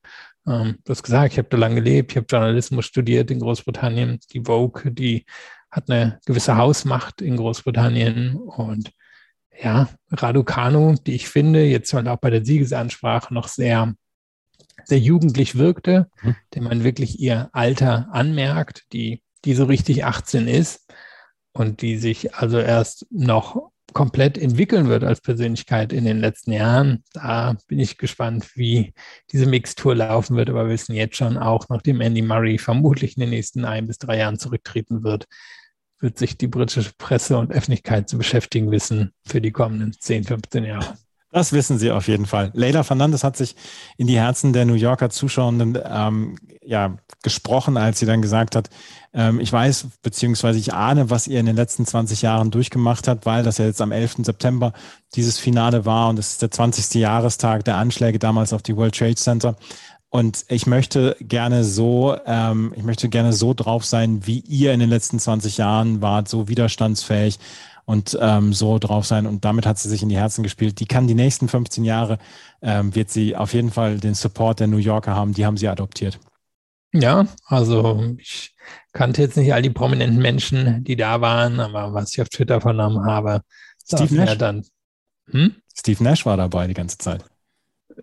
Ähm, 0.47 0.77
du 0.85 0.91
hast 0.91 1.03
gesagt, 1.03 1.33
ich 1.33 1.37
habe 1.37 1.49
da 1.49 1.57
lange 1.57 1.75
gelebt, 1.75 2.11
ich 2.11 2.17
habe 2.17 2.27
Journalismus 2.29 2.85
studiert 2.85 3.29
in 3.29 3.39
Großbritannien. 3.39 4.19
Die 4.31 4.41
Vogue, 4.45 4.89
die 4.91 5.25
hat 5.69 5.89
eine 5.89 6.19
gewisse 6.25 6.55
Hausmacht 6.55 7.21
in 7.21 7.35
Großbritannien. 7.35 8.37
Und 8.37 8.91
ja, 9.61 9.89
Raducanu, 10.11 10.95
die 11.05 11.15
ich 11.15 11.27
finde, 11.27 11.65
jetzt 11.65 11.93
mal 11.93 12.07
auch 12.07 12.17
bei 12.17 12.29
der 12.29 12.45
Siegesansprache 12.45 13.33
noch 13.33 13.49
sehr, 13.49 13.93
sehr 14.85 14.99
jugendlich 14.99 15.57
wirkte, 15.57 16.09
mhm. 16.21 16.35
dem 16.55 16.63
man 16.63 16.83
wirklich 16.85 17.19
ihr 17.19 17.49
Alter 17.51 18.07
anmerkt, 18.11 18.85
die, 18.93 19.21
die 19.43 19.53
so 19.53 19.65
richtig 19.65 20.05
18 20.05 20.47
ist 20.47 20.88
und 21.53 21.81
die 21.81 21.97
sich 21.97 22.35
also 22.35 22.59
erst 22.59 23.05
noch 23.09 23.71
komplett 23.93 24.37
entwickeln 24.37 24.87
wird 24.87 25.03
als 25.03 25.21
Persönlichkeit 25.21 25.93
in 25.93 26.05
den 26.05 26.19
letzten 26.19 26.51
Jahren. 26.51 27.03
Da 27.13 27.57
bin 27.67 27.79
ich 27.79 27.97
gespannt, 27.97 28.55
wie 28.55 28.93
diese 29.31 29.45
Mixtur 29.45 29.95
laufen 29.95 30.37
wird. 30.37 30.49
Aber 30.49 30.65
wir 30.65 30.73
wissen 30.73 30.93
jetzt 30.93 31.17
schon, 31.17 31.37
auch 31.37 31.67
nachdem 31.69 32.01
Andy 32.01 32.21
Murray 32.21 32.57
vermutlich 32.57 33.17
in 33.17 33.21
den 33.21 33.31
nächsten 33.31 33.65
ein 33.65 33.87
bis 33.87 33.97
drei 33.97 34.17
Jahren 34.17 34.39
zurücktreten 34.39 35.03
wird, 35.03 35.25
wird 35.99 36.17
sich 36.17 36.37
die 36.37 36.47
britische 36.47 36.91
Presse 36.97 37.37
und 37.37 37.51
Öffentlichkeit 37.51 38.07
zu 38.09 38.17
beschäftigen 38.17 38.71
wissen 38.71 39.11
für 39.25 39.41
die 39.41 39.51
kommenden 39.51 39.93
10, 39.93 40.23
15 40.23 40.63
Jahre. 40.63 40.97
Das 41.31 41.53
wissen 41.53 41.77
sie 41.77 41.91
auf 41.91 42.07
jeden 42.07 42.25
Fall. 42.25 42.49
Leila 42.53 42.83
Fernandes 42.83 43.23
hat 43.23 43.37
sich 43.37 43.55
in 43.97 44.07
die 44.07 44.17
Herzen 44.17 44.51
der 44.51 44.65
New 44.65 44.73
Yorker 44.73 45.11
Zuschauenden 45.11 45.77
ähm, 45.85 46.35
ja, 46.63 46.97
gesprochen, 47.21 47.77
als 47.77 47.99
sie 47.99 48.07
dann 48.07 48.21
gesagt 48.21 48.55
hat, 48.55 48.69
ähm, 49.13 49.39
ich 49.39 49.51
weiß, 49.51 49.87
beziehungsweise 50.01 50.57
ich 50.57 50.73
ahne, 50.73 51.09
was 51.11 51.27
ihr 51.27 51.39
in 51.39 51.45
den 51.45 51.55
letzten 51.55 51.85
20 51.85 52.23
Jahren 52.23 52.49
durchgemacht 52.49 53.07
hat, 53.07 53.25
weil 53.25 53.43
das 53.43 53.59
ja 53.59 53.65
jetzt 53.65 53.81
am 53.81 53.91
11. 53.91 54.17
September 54.23 54.73
dieses 55.15 55.37
Finale 55.37 55.85
war 55.85 56.09
und 56.09 56.17
es 56.17 56.31
ist 56.31 56.41
der 56.41 56.51
20. 56.51 56.95
Jahrestag 56.99 57.63
der 57.63 57.77
Anschläge 57.77 58.17
damals 58.17 58.51
auf 58.51 58.63
die 58.63 58.75
World 58.75 58.95
Trade 58.95 59.15
Center. 59.15 59.55
Und 60.11 60.45
ich 60.47 60.65
möchte 60.65 61.15
gerne 61.19 61.63
so, 61.63 62.17
ähm, 62.25 62.73
ich 62.75 62.83
möchte 62.83 63.09
gerne 63.09 63.31
so 63.31 63.53
drauf 63.53 63.85
sein, 63.85 64.25
wie 64.25 64.39
ihr 64.39 64.73
in 64.73 64.79
den 64.79 64.89
letzten 64.89 65.19
20 65.19 65.57
Jahren 65.57 66.01
wart, 66.01 66.27
so 66.27 66.47
widerstandsfähig, 66.47 67.37
und 67.89 68.15
ähm, 68.21 68.53
so 68.53 68.77
drauf 68.77 69.07
sein. 69.07 69.25
Und 69.25 69.43
damit 69.45 69.65
hat 69.65 69.79
sie 69.79 69.89
sich 69.89 70.03
in 70.03 70.09
die 70.09 70.17
Herzen 70.17 70.43
gespielt. 70.43 70.79
Die 70.79 70.85
kann 70.85 71.07
die 71.07 71.15
nächsten 71.15 71.47
15 71.47 71.83
Jahre, 71.83 72.19
ähm, 72.61 72.93
wird 72.93 73.09
sie 73.09 73.35
auf 73.35 73.55
jeden 73.55 73.71
Fall 73.71 73.97
den 73.97 74.13
Support 74.13 74.59
der 74.59 74.67
New 74.67 74.77
Yorker 74.77 75.15
haben. 75.15 75.33
Die 75.33 75.43
haben 75.43 75.57
sie 75.57 75.67
adoptiert. 75.67 76.19
Ja, 76.93 77.25
also 77.45 78.13
ich 78.19 78.53
kannte 78.93 79.23
jetzt 79.23 79.37
nicht 79.37 79.51
all 79.55 79.63
die 79.63 79.71
prominenten 79.71 80.21
Menschen, 80.21 80.83
die 80.83 80.97
da 80.97 81.19
waren, 81.19 81.59
aber 81.59 81.91
was 81.95 82.13
ich 82.13 82.21
auf 82.21 82.29
Twitter 82.29 82.61
vernommen 82.61 83.05
habe, 83.05 83.41
Steve 83.83 84.13
Nash. 84.13 84.37
dann. 84.37 84.63
Hm? 85.31 85.55
Steve 85.75 86.03
Nash 86.03 86.27
war 86.27 86.37
dabei 86.37 86.67
die 86.67 86.75
ganze 86.75 86.99
Zeit. 86.99 87.25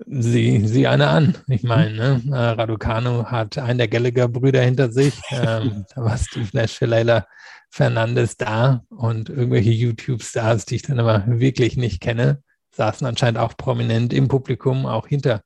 Sieh, 0.05 0.67
sieh 0.67 0.87
eine 0.87 1.09
an. 1.09 1.37
Ich 1.49 1.63
meine, 1.63 1.95
ne? 1.95 2.23
Äh, 2.31 2.37
Raducanu 2.37 3.25
hat 3.27 3.57
einen 3.57 3.79
der 3.79 3.89
Gallagher-Brüder 3.89 4.61
hinter 4.61 4.93
sich. 4.93 5.15
ähm, 5.31 5.87
da 5.95 6.03
war 6.05 6.19
Steve 6.19 6.49
Nash 6.53 6.73
für 6.73 6.87
Leila 6.87 7.27
Fernandes 7.71 8.37
da 8.37 8.83
und 8.89 9.29
irgendwelche 9.29 9.71
YouTube-Stars, 9.71 10.67
die 10.67 10.77
ich 10.77 10.83
dann 10.83 11.01
aber 11.01 11.25
wirklich 11.27 11.77
nicht 11.77 12.01
kenne, 12.01 12.43
saßen 12.73 13.07
anscheinend 13.07 13.39
auch 13.39 13.57
prominent 13.57 14.13
im 14.13 14.29
Publikum, 14.29 14.87
auch 14.87 15.07
hinter 15.07 15.43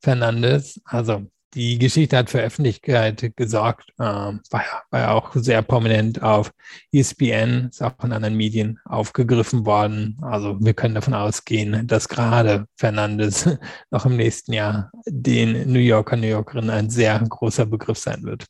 Fernandes. 0.00 0.80
Also 0.84 1.26
die 1.54 1.78
Geschichte 1.78 2.16
hat 2.16 2.30
für 2.30 2.40
Öffentlichkeit 2.40 3.32
gesorgt, 3.36 3.92
ähm, 3.98 4.40
war, 4.50 4.60
ja, 4.60 4.82
war 4.90 5.00
ja 5.00 5.12
auch 5.12 5.34
sehr 5.34 5.62
prominent 5.62 6.22
auf 6.22 6.52
ESPN, 6.92 7.68
ist 7.70 7.82
auch 7.82 7.92
in 8.04 8.12
anderen 8.12 8.36
Medien 8.36 8.78
aufgegriffen 8.84 9.66
worden. 9.66 10.16
Also 10.22 10.56
wir 10.60 10.74
können 10.74 10.94
davon 10.94 11.14
ausgehen, 11.14 11.86
dass 11.86 12.08
gerade 12.08 12.66
Fernandes 12.76 13.48
noch 13.90 14.06
im 14.06 14.16
nächsten 14.16 14.52
Jahr 14.52 14.90
den 15.06 15.72
New 15.72 15.80
Yorker, 15.80 16.16
New 16.16 16.28
Yorkerinnen 16.28 16.70
ein 16.70 16.90
sehr 16.90 17.18
großer 17.18 17.66
Begriff 17.66 17.98
sein 17.98 18.22
wird. 18.22 18.46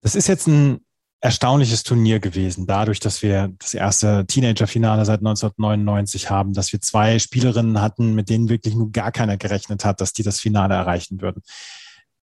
Das 0.00 0.14
ist 0.14 0.28
jetzt 0.28 0.46
ein 0.46 0.85
erstaunliches 1.20 1.82
Turnier 1.82 2.20
gewesen, 2.20 2.66
dadurch, 2.66 3.00
dass 3.00 3.22
wir 3.22 3.52
das 3.58 3.74
erste 3.74 4.26
Teenager-Finale 4.26 5.04
seit 5.04 5.20
1999 5.20 6.30
haben, 6.30 6.52
dass 6.52 6.72
wir 6.72 6.80
zwei 6.80 7.18
Spielerinnen 7.18 7.80
hatten, 7.80 8.14
mit 8.14 8.28
denen 8.28 8.48
wirklich 8.48 8.74
nur 8.74 8.92
gar 8.92 9.12
keiner 9.12 9.36
gerechnet 9.36 9.84
hat, 9.84 10.00
dass 10.00 10.12
die 10.12 10.22
das 10.22 10.40
Finale 10.40 10.74
erreichen 10.74 11.20
würden. 11.20 11.42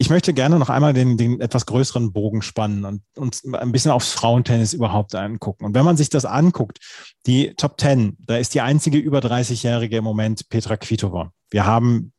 Ich 0.00 0.10
möchte 0.10 0.32
gerne 0.32 0.60
noch 0.60 0.70
einmal 0.70 0.92
den, 0.92 1.16
den 1.16 1.40
etwas 1.40 1.66
größeren 1.66 2.12
Bogen 2.12 2.40
spannen 2.40 2.84
und 2.84 3.02
uns 3.16 3.44
ein 3.44 3.72
bisschen 3.72 3.90
aufs 3.90 4.12
Frauentennis 4.12 4.72
überhaupt 4.72 5.14
angucken. 5.16 5.64
Und 5.64 5.74
wenn 5.74 5.84
man 5.84 5.96
sich 5.96 6.08
das 6.08 6.24
anguckt, 6.24 6.78
die 7.26 7.52
Top 7.56 7.80
10, 7.80 8.16
da 8.20 8.36
ist 8.36 8.54
die 8.54 8.60
einzige 8.60 8.98
über 8.98 9.18
30-Jährige 9.18 9.96
im 9.96 10.04
Moment 10.04 10.48
Petra 10.48 10.76
Kvitova. 10.76 11.32
Wir 11.50 11.66
haben 11.66 12.12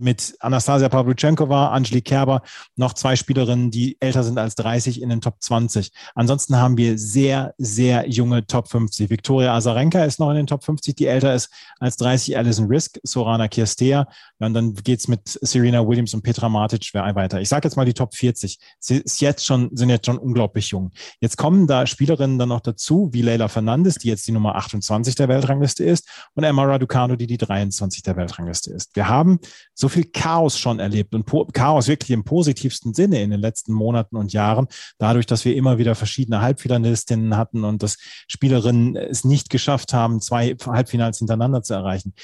mit 0.00 0.34
Anastasia 0.40 0.88
Pavlyuchenkova, 0.88 1.68
Angelique 1.68 2.04
Kerber, 2.04 2.42
noch 2.76 2.94
zwei 2.94 3.16
Spielerinnen, 3.16 3.70
die 3.70 3.96
älter 4.00 4.22
sind 4.22 4.38
als 4.38 4.54
30 4.56 5.02
in 5.02 5.10
den 5.10 5.20
Top 5.20 5.36
20. 5.40 5.92
Ansonsten 6.14 6.56
haben 6.56 6.76
wir 6.76 6.98
sehr, 6.98 7.54
sehr 7.58 8.08
junge 8.08 8.46
Top 8.46 8.68
50. 8.68 9.10
Viktoria 9.10 9.54
Azarenka 9.54 10.04
ist 10.04 10.18
noch 10.18 10.30
in 10.30 10.36
den 10.36 10.46
Top 10.46 10.64
50, 10.64 10.94
die 10.94 11.06
älter 11.06 11.34
ist 11.34 11.50
als 11.78 11.96
30. 11.98 12.36
Alison 12.36 12.66
Risk, 12.66 12.98
Sorana 13.02 13.48
Kirstea. 13.48 14.08
Und 14.38 14.54
dann 14.54 14.74
geht's 14.74 15.06
mit 15.06 15.38
Serena 15.42 15.86
Williams 15.86 16.14
und 16.14 16.22
Petra 16.22 16.48
Martic 16.48 16.94
weiter. 16.94 17.40
Ich 17.40 17.48
sage 17.48 17.68
jetzt 17.68 17.76
mal 17.76 17.84
die 17.84 17.94
Top 17.94 18.14
40. 18.14 18.58
Sie 18.78 18.96
ist 18.96 19.20
jetzt 19.20 19.44
schon, 19.44 19.70
sind 19.76 19.90
jetzt 19.90 20.06
schon 20.06 20.18
unglaublich 20.18 20.70
jung. 20.70 20.90
Jetzt 21.20 21.36
kommen 21.36 21.66
da 21.66 21.86
Spielerinnen 21.86 22.38
dann 22.38 22.48
noch 22.48 22.60
dazu, 22.60 23.10
wie 23.12 23.22
Leila 23.22 23.48
Fernandes, 23.48 23.96
die 23.96 24.08
jetzt 24.08 24.26
die 24.26 24.32
Nummer 24.32 24.56
28 24.56 25.14
der 25.14 25.28
Weltrangliste 25.28 25.84
ist, 25.84 26.08
und 26.34 26.44
Emma 26.44 26.64
Raducanu, 26.64 27.16
die 27.16 27.26
die 27.26 27.36
23 27.36 28.02
der 28.02 28.16
Weltrangliste 28.16 28.72
ist. 28.72 28.96
Wir 28.96 29.08
haben 29.08 29.40
so 29.74 29.89
viel 29.90 30.04
Chaos 30.04 30.58
schon 30.58 30.78
erlebt 30.78 31.14
und 31.14 31.26
Chaos 31.52 31.88
wirklich 31.88 32.10
im 32.10 32.24
positivsten 32.24 32.94
Sinne 32.94 33.22
in 33.22 33.30
den 33.30 33.40
letzten 33.40 33.72
Monaten 33.72 34.16
und 34.16 34.32
Jahren, 34.32 34.68
dadurch, 34.98 35.26
dass 35.26 35.44
wir 35.44 35.56
immer 35.56 35.78
wieder 35.78 35.94
verschiedene 35.94 36.40
Halbfinalistinnen 36.40 37.36
hatten 37.36 37.64
und 37.64 37.82
dass 37.82 37.98
Spielerinnen 38.28 38.96
es 38.96 39.24
nicht 39.24 39.50
geschafft 39.50 39.92
haben, 39.92 40.20
zwei 40.20 40.56
Halbfinals 40.64 41.18
hintereinander 41.18 41.62
zu 41.62 41.74
erreichen 41.74 42.14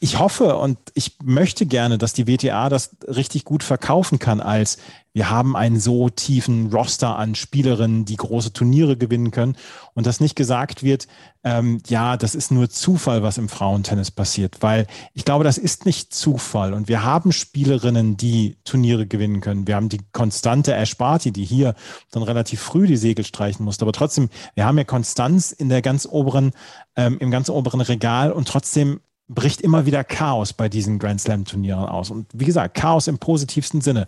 ich 0.00 0.18
hoffe 0.18 0.56
und 0.56 0.78
ich 0.94 1.16
möchte 1.22 1.66
gerne, 1.66 1.98
dass 1.98 2.12
die 2.12 2.26
WTA 2.26 2.68
das 2.68 2.96
richtig 3.06 3.44
gut 3.44 3.62
verkaufen 3.62 4.18
kann 4.18 4.40
als 4.40 4.78
wir 5.16 5.30
haben 5.30 5.56
einen 5.56 5.80
so 5.80 6.10
tiefen 6.10 6.70
Roster 6.70 7.16
an 7.16 7.34
Spielerinnen, 7.34 8.04
die 8.04 8.16
große 8.16 8.52
Turniere 8.52 8.98
gewinnen 8.98 9.30
können 9.30 9.56
und 9.94 10.06
dass 10.06 10.20
nicht 10.20 10.36
gesagt 10.36 10.82
wird, 10.82 11.08
ähm, 11.42 11.80
ja, 11.88 12.18
das 12.18 12.34
ist 12.34 12.50
nur 12.50 12.68
Zufall, 12.68 13.22
was 13.22 13.38
im 13.38 13.48
Frauentennis 13.48 14.10
passiert, 14.10 14.58
weil 14.60 14.86
ich 15.14 15.24
glaube, 15.24 15.42
das 15.42 15.56
ist 15.56 15.86
nicht 15.86 16.12
Zufall 16.12 16.74
und 16.74 16.88
wir 16.88 17.02
haben 17.02 17.32
Spielerinnen, 17.32 18.18
die 18.18 18.58
Turniere 18.64 19.06
gewinnen 19.06 19.40
können. 19.40 19.66
Wir 19.66 19.76
haben 19.76 19.88
die 19.88 20.02
konstante 20.12 20.74
Ash 20.74 20.98
Barty, 20.98 21.32
die 21.32 21.46
hier 21.46 21.74
dann 22.10 22.22
relativ 22.22 22.60
früh 22.60 22.86
die 22.86 22.98
Segel 22.98 23.24
streichen 23.24 23.64
musste, 23.64 23.86
aber 23.86 23.92
trotzdem, 23.92 24.28
wir 24.54 24.66
haben 24.66 24.76
ja 24.76 24.84
Konstanz 24.84 25.50
in 25.50 25.70
der 25.70 25.80
ganz 25.80 26.04
oberen, 26.04 26.52
ähm, 26.94 27.16
im 27.20 27.30
ganz 27.30 27.48
oberen 27.48 27.80
Regal 27.80 28.32
und 28.32 28.48
trotzdem 28.48 29.00
bricht 29.28 29.60
immer 29.60 29.86
wieder 29.86 30.04
Chaos 30.04 30.52
bei 30.52 30.68
diesen 30.68 30.98
Grand 30.98 31.20
Slam-Turnieren 31.20 31.86
aus. 31.86 32.10
Und 32.10 32.26
wie 32.32 32.44
gesagt, 32.44 32.76
Chaos 32.76 33.08
im 33.08 33.18
positivsten 33.18 33.80
Sinne. 33.80 34.06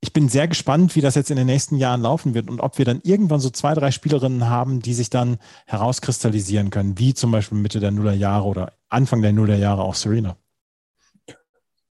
Ich 0.00 0.12
bin 0.12 0.28
sehr 0.28 0.46
gespannt, 0.46 0.94
wie 0.94 1.00
das 1.00 1.14
jetzt 1.14 1.30
in 1.30 1.36
den 1.36 1.46
nächsten 1.46 1.76
Jahren 1.76 2.02
laufen 2.02 2.34
wird 2.34 2.50
und 2.50 2.60
ob 2.60 2.78
wir 2.78 2.84
dann 2.84 3.00
irgendwann 3.02 3.40
so 3.40 3.50
zwei, 3.50 3.74
drei 3.74 3.90
Spielerinnen 3.90 4.48
haben, 4.48 4.80
die 4.80 4.94
sich 4.94 5.10
dann 5.10 5.38
herauskristallisieren 5.66 6.70
können, 6.70 6.98
wie 6.98 7.14
zum 7.14 7.30
Beispiel 7.30 7.58
Mitte 7.58 7.80
der 7.80 7.90
Nullerjahre 7.90 8.46
oder 8.46 8.72
Anfang 8.88 9.22
der 9.22 9.32
Nullerjahre 9.32 9.82
auch 9.82 9.94
Serena. 9.94 10.36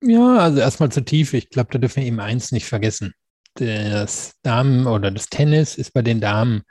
Ja, 0.01 0.37
also 0.37 0.59
erstmal 0.59 0.91
zur 0.91 1.05
Tiefe. 1.05 1.37
Ich 1.37 1.49
glaube, 1.49 1.69
da 1.71 1.77
dürfen 1.77 1.97
wir 1.97 2.07
eben 2.07 2.19
eins 2.19 2.51
nicht 2.51 2.65
vergessen. 2.65 3.13
Das 3.55 4.35
Damen 4.43 4.87
oder 4.87 5.11
das 5.11 5.27
Tennis 5.27 5.75
ist 5.75 5.93
bei 5.93 6.01
den 6.01 6.21
Damen 6.21 6.61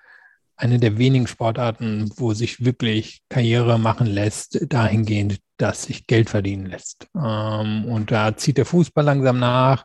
eine 0.57 0.79
der 0.79 0.99
wenigen 0.99 1.27
Sportarten, 1.27 2.11
wo 2.17 2.33
sich 2.33 2.65
wirklich 2.65 3.23
Karriere 3.29 3.79
machen 3.79 4.07
lässt, 4.07 4.59
dahingehend, 4.69 5.39
dass 5.59 5.85
sich 5.85 6.07
Geld 6.07 6.31
verdienen 6.31 6.67
lässt. 6.67 7.09
Ähm, 7.15 7.85
und 7.85 8.11
da 8.11 8.37
zieht 8.37 8.57
der 8.57 8.67
Fußball 8.67 9.05
langsam 9.05 9.39
nach 9.39 9.85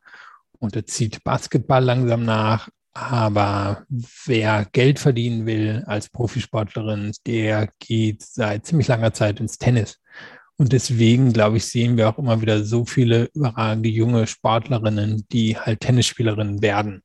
und 0.59 0.75
da 0.75 0.85
zieht 0.85 1.23
Basketball 1.23 1.83
langsam 1.83 2.23
nach. 2.23 2.69
Aber 2.95 3.85
wer 4.25 4.67
Geld 4.71 4.99
verdienen 4.99 5.45
will 5.47 5.83
als 5.87 6.09
Profisportlerin, 6.09 7.11
der 7.25 7.69
geht 7.79 8.21
seit 8.21 8.67
ziemlich 8.67 8.87
langer 8.87 9.13
Zeit 9.13 9.39
ins 9.39 9.57
Tennis. 9.57 9.99
Und 10.57 10.71
deswegen, 10.71 11.33
glaube 11.33 11.57
ich, 11.57 11.65
sehen 11.65 11.97
wir 11.97 12.07
auch 12.07 12.19
immer 12.19 12.41
wieder 12.41 12.63
so 12.63 12.85
viele 12.85 13.29
überragende 13.33 13.89
junge 13.89 14.27
Sportlerinnen, 14.27 15.25
die 15.31 15.57
halt 15.57 15.81
Tennisspielerinnen 15.81 16.61
werden. 16.61 17.01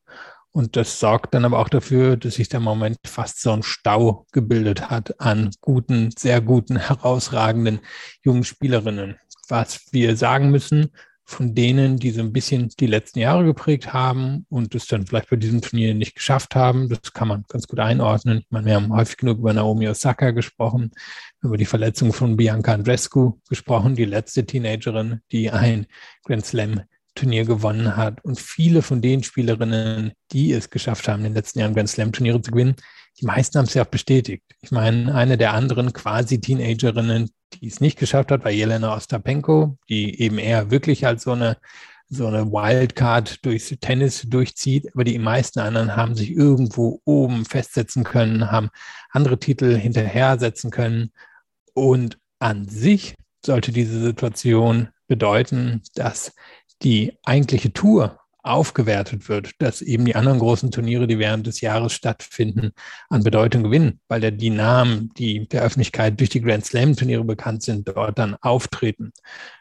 Und 0.52 0.76
das 0.76 0.98
sorgt 0.98 1.34
dann 1.34 1.44
aber 1.44 1.58
auch 1.58 1.68
dafür, 1.68 2.16
dass 2.16 2.34
sich 2.34 2.48
der 2.48 2.60
Moment 2.60 2.98
fast 3.06 3.40
so 3.42 3.52
ein 3.52 3.62
Stau 3.62 4.26
gebildet 4.32 4.90
hat 4.90 5.20
an 5.20 5.50
guten, 5.60 6.10
sehr 6.16 6.40
guten, 6.40 6.76
herausragenden 6.76 7.80
jungen 8.24 8.44
Spielerinnen. 8.44 9.18
Was 9.48 9.92
wir 9.92 10.16
sagen 10.16 10.50
müssen, 10.50 10.90
von 11.30 11.54
denen, 11.54 11.98
die 11.98 12.10
so 12.10 12.22
ein 12.22 12.32
bisschen 12.32 12.70
die 12.80 12.86
letzten 12.86 13.18
Jahre 13.18 13.44
geprägt 13.44 13.92
haben 13.92 14.46
und 14.48 14.74
es 14.74 14.86
dann 14.86 15.06
vielleicht 15.06 15.28
bei 15.28 15.36
diesem 15.36 15.60
Turnier 15.60 15.94
nicht 15.94 16.14
geschafft 16.14 16.54
haben. 16.54 16.88
Das 16.88 17.12
kann 17.12 17.28
man 17.28 17.44
ganz 17.48 17.68
gut 17.68 17.80
einordnen. 17.80 18.38
Ich 18.38 18.50
meine, 18.50 18.64
wir 18.64 18.74
haben 18.76 18.94
häufig 18.94 19.18
genug 19.18 19.38
über 19.38 19.52
Naomi 19.52 19.86
Osaka 19.88 20.30
gesprochen, 20.30 20.90
über 21.42 21.58
die 21.58 21.66
Verletzung 21.66 22.14
von 22.14 22.38
Bianca 22.38 22.72
Andrescu 22.72 23.38
gesprochen, 23.46 23.94
die 23.94 24.06
letzte 24.06 24.46
Teenagerin, 24.46 25.20
die 25.30 25.50
ein 25.50 25.86
Grand 26.24 26.46
Slam 26.46 26.80
Turnier 27.18 27.44
gewonnen 27.44 27.96
hat. 27.96 28.24
Und 28.24 28.38
viele 28.38 28.82
von 28.82 29.02
den 29.02 29.22
Spielerinnen, 29.22 30.12
die 30.32 30.52
es 30.52 30.70
geschafft 30.70 31.08
haben, 31.08 31.20
in 31.20 31.30
den 31.30 31.34
letzten 31.34 31.58
Jahren 31.60 31.74
Grand 31.74 31.88
Slam 31.88 32.12
Turniere 32.12 32.40
zu 32.40 32.52
gewinnen, 32.52 32.76
die 33.20 33.26
meisten 33.26 33.58
haben 33.58 33.66
es 33.66 33.74
ja 33.74 33.82
auch 33.82 33.88
bestätigt. 33.88 34.44
Ich 34.60 34.70
meine, 34.70 35.14
eine 35.14 35.36
der 35.36 35.54
anderen 35.54 35.92
quasi 35.92 36.40
Teenagerinnen, 36.40 37.30
die 37.54 37.66
es 37.66 37.80
nicht 37.80 37.98
geschafft 37.98 38.30
hat, 38.30 38.44
war 38.44 38.50
Jelena 38.50 38.94
Ostapenko, 38.94 39.76
die 39.88 40.20
eben 40.20 40.38
eher 40.38 40.70
wirklich 40.70 41.06
als 41.06 41.24
so 41.24 41.32
eine, 41.32 41.56
so 42.08 42.26
eine 42.28 42.46
Wildcard 42.52 43.44
durchs 43.44 43.74
Tennis 43.80 44.22
durchzieht. 44.28 44.94
Aber 44.94 45.02
die 45.02 45.18
meisten 45.18 45.58
anderen 45.58 45.96
haben 45.96 46.14
sich 46.14 46.30
irgendwo 46.30 47.00
oben 47.04 47.44
festsetzen 47.44 48.04
können, 48.04 48.52
haben 48.52 48.70
andere 49.10 49.38
Titel 49.38 49.74
hinterher 49.74 50.38
setzen 50.38 50.70
können. 50.70 51.10
Und 51.74 52.18
an 52.38 52.68
sich 52.68 53.16
sollte 53.44 53.72
diese 53.72 54.00
Situation 54.00 54.90
bedeuten, 55.08 55.82
dass 55.94 56.32
die 56.82 57.18
eigentliche 57.24 57.72
Tour 57.72 58.20
aufgewertet 58.48 59.28
wird, 59.28 59.50
dass 59.58 59.82
eben 59.82 60.04
die 60.04 60.14
anderen 60.14 60.38
großen 60.38 60.70
Turniere, 60.70 61.06
die 61.06 61.18
während 61.18 61.46
des 61.46 61.60
Jahres 61.60 61.92
stattfinden, 61.92 62.70
an 63.10 63.22
Bedeutung 63.22 63.64
gewinnen, 63.64 64.00
weil 64.08 64.22
ja 64.22 64.30
die 64.30 64.50
Namen, 64.50 65.10
die 65.18 65.48
der 65.48 65.62
Öffentlichkeit 65.62 66.18
durch 66.18 66.30
die 66.30 66.40
Grand 66.40 66.64
Slam 66.64 66.96
Turniere 66.96 67.24
bekannt 67.24 67.62
sind, 67.62 67.88
dort 67.88 68.18
dann 68.18 68.36
auftreten. 68.36 69.12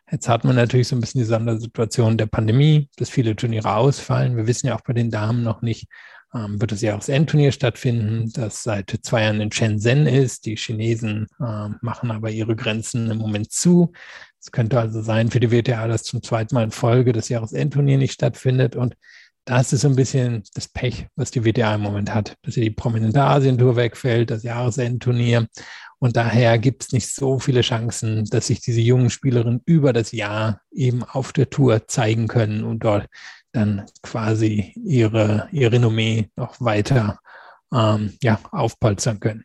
Jetzt 0.10 0.30
hat 0.30 0.46
man 0.46 0.56
natürlich 0.56 0.88
so 0.88 0.96
ein 0.96 1.02
bisschen 1.02 1.20
die 1.20 1.26
Sondersituation 1.26 2.18
der 2.18 2.28
Pandemie, 2.28 2.90
dass 2.98 3.10
viele 3.10 3.36
Turniere 3.36 3.76
ausfallen. 3.76 4.38
Wir 4.38 4.48
wissen 4.48 4.68
ja 4.68 4.76
auch 4.76 4.82
bei 4.82 4.94
den 4.94 5.12
Damen 5.12 5.44
noch 5.44 5.62
nicht, 5.62 5.88
ähm, 6.34 6.62
wird 6.62 6.72
das 6.72 6.82
Jahresendturnier 6.82 7.52
stattfinden, 7.52 8.32
das 8.34 8.64
seit 8.64 8.98
zwei 9.02 9.24
Jahren 9.24 9.42
in 9.42 9.52
Shenzhen 9.52 10.08
ist. 10.08 10.46
Die 10.46 10.56
Chinesen 10.56 11.28
äh, 11.40 11.70
machen 11.82 12.12
aber 12.12 12.30
ihre 12.30 12.56
Grenzen 12.56 13.10
im 13.10 13.18
Moment 13.18 13.52
zu. 13.52 13.92
Es 14.48 14.54
könnte 14.54 14.80
also 14.80 15.02
sein 15.02 15.30
für 15.30 15.42
die 15.42 15.52
WTA, 15.52 15.90
dass 15.90 16.04
zum 16.04 16.24
zweiten 16.24 16.56
Mal 16.56 16.64
in 16.64 16.72
Folge 16.72 17.12
das 17.12 17.28
Jahresendturnier 17.28 17.98
nicht 17.98 18.14
stattfindet. 18.14 18.78
Und 18.78 18.96
das 19.44 19.74
ist 19.74 19.82
so 19.82 19.90
ein 19.90 19.98
bisschen 19.98 20.42
das 20.54 20.70
Pech, 20.70 21.08
was 21.18 21.32
die 21.32 21.44
WTA 21.44 21.76
im 21.76 21.82
Moment 21.82 22.14
hat, 22.14 22.38
dass 22.44 22.54
sie 22.54 22.62
die 22.62 22.72
prominente 22.72 23.22
Asientour 23.22 23.76
wegfällt, 23.76 24.32
das 24.32 24.44
Jahresendturnier. 24.44 25.48
Und 26.00 26.16
daher 26.16 26.58
gibt 26.60 26.84
es 26.84 26.92
nicht 26.94 27.14
so 27.14 27.40
viele 27.40 27.60
Chancen, 27.60 28.24
dass 28.24 28.48
sich 28.48 28.62
diese 28.62 28.80
jungen 28.80 29.10
Spielerinnen 29.10 29.64
über 29.66 29.92
das 29.92 30.14
Jahr 30.14 30.62
eben 30.72 31.04
auf 31.04 31.34
der 31.34 31.50
Tour 31.50 31.86
zeigen 31.90 32.30
können 32.30 32.64
und 32.64 32.86
dort 32.86 33.08
dann 33.52 33.86
quasi 34.02 34.72
ihre, 34.82 35.50
ihr 35.52 35.74
Renommee 35.74 36.30
noch 36.38 36.62
weiter 36.62 37.20
ähm, 37.74 38.14
ja, 38.24 38.40
aufpolstern 38.54 39.20
können. 39.20 39.44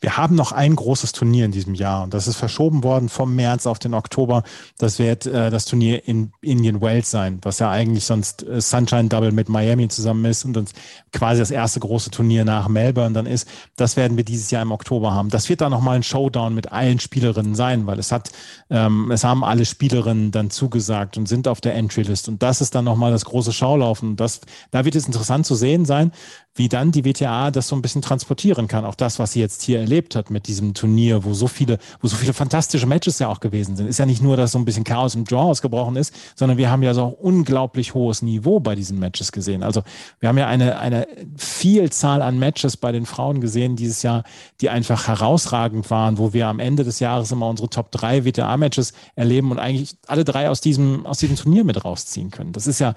Wir 0.00 0.16
haben 0.16 0.34
noch 0.34 0.52
ein 0.52 0.76
großes 0.76 1.12
Turnier 1.12 1.44
in 1.44 1.52
diesem 1.52 1.74
Jahr 1.74 2.04
und 2.04 2.14
das 2.14 2.26
ist 2.26 2.36
verschoben 2.36 2.82
worden 2.82 3.08
vom 3.08 3.34
März 3.34 3.66
auf 3.66 3.78
den 3.78 3.94
Oktober. 3.94 4.42
Das 4.78 4.98
wird 4.98 5.26
äh, 5.26 5.50
das 5.50 5.64
Turnier 5.64 6.06
in 6.06 6.32
Indian 6.40 6.80
Wells 6.80 7.10
sein, 7.10 7.38
was 7.42 7.58
ja 7.58 7.70
eigentlich 7.70 8.04
sonst 8.04 8.42
äh, 8.42 8.60
Sunshine 8.60 9.08
Double 9.08 9.32
mit 9.32 9.48
Miami 9.48 9.88
zusammen 9.88 10.24
ist 10.24 10.44
und 10.44 10.56
uns 10.56 10.72
quasi 11.12 11.40
das 11.40 11.50
erste 11.50 11.80
große 11.80 12.10
Turnier 12.10 12.44
nach 12.44 12.68
Melbourne 12.68 13.12
dann 13.12 13.26
ist. 13.26 13.48
Das 13.76 13.96
werden 13.96 14.16
wir 14.16 14.24
dieses 14.24 14.50
Jahr 14.50 14.62
im 14.62 14.72
Oktober 14.72 15.12
haben. 15.12 15.28
Das 15.28 15.48
wird 15.48 15.60
dann 15.60 15.72
nochmal 15.72 15.96
ein 15.96 16.02
Showdown 16.02 16.54
mit 16.54 16.72
allen 16.72 17.00
Spielerinnen 17.00 17.54
sein, 17.54 17.86
weil 17.86 17.98
es 17.98 18.12
hat, 18.12 18.30
ähm, 18.70 19.10
es 19.10 19.24
haben 19.24 19.44
alle 19.44 19.64
Spielerinnen 19.64 20.30
dann 20.30 20.50
zugesagt 20.50 21.16
und 21.16 21.28
sind 21.28 21.48
auf 21.48 21.60
der 21.60 21.74
Entry-List 21.74 22.28
und 22.28 22.42
das 22.42 22.60
ist 22.60 22.74
dann 22.74 22.84
nochmal 22.84 23.12
das 23.12 23.24
große 23.24 23.52
Schaulaufen. 23.52 24.10
Und 24.10 24.20
das, 24.20 24.40
da 24.70 24.84
wird 24.84 24.94
es 24.94 25.06
interessant 25.06 25.46
zu 25.46 25.54
sehen 25.54 25.84
sein, 25.84 26.12
wie 26.54 26.68
dann 26.68 26.92
die 26.92 27.04
WTA 27.04 27.50
das 27.50 27.68
so 27.68 27.76
ein 27.76 27.82
bisschen 27.82 28.02
transportieren 28.02 28.68
kann. 28.68 28.84
Auch 28.84 28.94
das, 28.94 29.18
was 29.18 29.32
sie 29.32 29.40
jetzt 29.40 29.62
hier 29.62 29.80
erlebt 29.80 30.14
hat 30.14 30.30
mit 30.30 30.46
diesem 30.48 30.74
Turnier, 30.74 31.24
wo 31.24 31.32
so 31.32 31.46
viele, 31.46 31.78
wo 32.00 32.08
so 32.08 32.16
viele 32.16 32.34
fantastische 32.34 32.86
Matches 32.86 33.18
ja 33.18 33.28
auch 33.28 33.40
gewesen 33.40 33.76
sind. 33.76 33.86
Ist 33.86 33.98
ja 33.98 34.06
nicht 34.06 34.22
nur, 34.22 34.36
dass 34.36 34.52
so 34.52 34.58
ein 34.58 34.64
bisschen 34.64 34.84
Chaos 34.84 35.14
im 35.14 35.24
Draw 35.24 35.50
ausgebrochen 35.50 35.96
ist, 35.96 36.14
sondern 36.34 36.58
wir 36.58 36.70
haben 36.70 36.82
ja 36.82 36.92
so 36.92 37.06
unglaublich 37.06 37.94
hohes 37.94 38.20
Niveau 38.20 38.60
bei 38.60 38.74
diesen 38.74 38.98
Matches 38.98 39.32
gesehen. 39.32 39.62
Also 39.62 39.82
wir 40.20 40.28
haben 40.28 40.38
ja 40.38 40.46
eine, 40.46 40.78
eine 40.78 41.06
Vielzahl 41.36 42.20
an 42.20 42.38
Matches 42.38 42.76
bei 42.76 42.92
den 42.92 43.06
Frauen 43.06 43.40
gesehen 43.40 43.76
dieses 43.76 44.02
Jahr, 44.02 44.22
die 44.60 44.68
einfach 44.68 45.08
herausragend 45.08 45.90
waren, 45.90 46.18
wo 46.18 46.34
wir 46.34 46.48
am 46.48 46.58
Ende 46.58 46.84
des 46.84 47.00
Jahres 47.00 47.32
immer 47.32 47.48
unsere 47.48 47.70
Top 47.70 47.90
3 47.92 48.26
WTA-Matches 48.26 48.92
erleben 49.14 49.50
und 49.50 49.58
eigentlich 49.58 49.96
alle 50.06 50.24
drei 50.24 50.50
aus 50.50 50.60
diesem, 50.60 51.06
aus 51.06 51.18
diesem 51.18 51.36
Turnier 51.36 51.64
mit 51.64 51.82
rausziehen 51.82 52.30
können. 52.30 52.52
Das 52.52 52.66
ist 52.66 52.78
ja, 52.78 52.94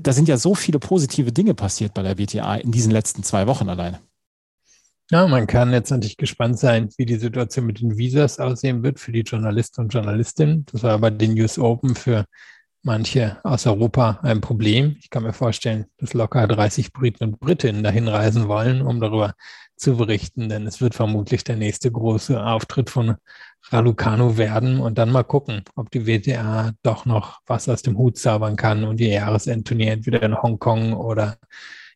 da 0.00 0.12
sind 0.12 0.28
ja 0.28 0.36
so 0.36 0.54
viele 0.54 0.78
positive 0.78 1.32
Dinge 1.32 1.54
passiert 1.54 1.94
bei 1.94 2.02
der 2.02 2.18
WTA 2.18 2.56
in 2.56 2.72
diesen 2.72 2.92
letzten 2.92 3.22
zwei 3.22 3.46
Wochen 3.46 3.68
alleine. 3.68 4.00
Ja, 5.10 5.26
man 5.26 5.46
kann 5.46 5.72
jetzt 5.72 5.90
natürlich 5.90 6.16
gespannt 6.16 6.58
sein, 6.58 6.88
wie 6.96 7.04
die 7.04 7.16
Situation 7.16 7.66
mit 7.66 7.80
den 7.80 7.98
Visas 7.98 8.38
aussehen 8.38 8.82
wird 8.82 8.98
für 8.98 9.12
die 9.12 9.20
Journalisten 9.20 9.82
und 9.82 9.92
Journalistinnen. 9.92 10.64
Das 10.72 10.82
war 10.82 10.98
bei 10.98 11.10
den 11.10 11.34
News 11.34 11.58
Open 11.58 11.94
für 11.94 12.24
manche 12.82 13.38
aus 13.44 13.66
Europa 13.66 14.20
ein 14.22 14.40
Problem. 14.40 14.96
Ich 15.00 15.10
kann 15.10 15.22
mir 15.22 15.32
vorstellen, 15.32 15.86
dass 15.98 16.14
locker 16.14 16.46
30 16.46 16.92
Briten 16.92 17.24
und 17.24 17.40
Britinnen 17.40 17.82
dahin 17.82 18.08
reisen 18.08 18.48
wollen, 18.48 18.82
um 18.82 19.00
darüber 19.00 19.34
zu 19.76 19.96
berichten, 19.96 20.48
denn 20.48 20.66
es 20.66 20.80
wird 20.80 20.94
vermutlich 20.94 21.44
der 21.44 21.56
nächste 21.56 21.90
große 21.90 22.42
Auftritt 22.42 22.88
von 22.88 23.16
Ralucano 23.70 24.36
werden 24.36 24.80
und 24.80 24.98
dann 24.98 25.10
mal 25.10 25.24
gucken, 25.24 25.62
ob 25.76 25.90
die 25.90 26.06
WTA 26.06 26.72
doch 26.82 27.06
noch 27.06 27.40
was 27.46 27.68
aus 27.68 27.82
dem 27.82 27.96
Hut 27.96 28.18
zaubern 28.18 28.56
kann 28.56 28.84
und 28.84 29.00
ihr 29.00 29.08
Jahresendturnier 29.08 29.92
entweder 29.92 30.22
in 30.22 30.40
Hongkong 30.40 30.92
oder 30.94 31.36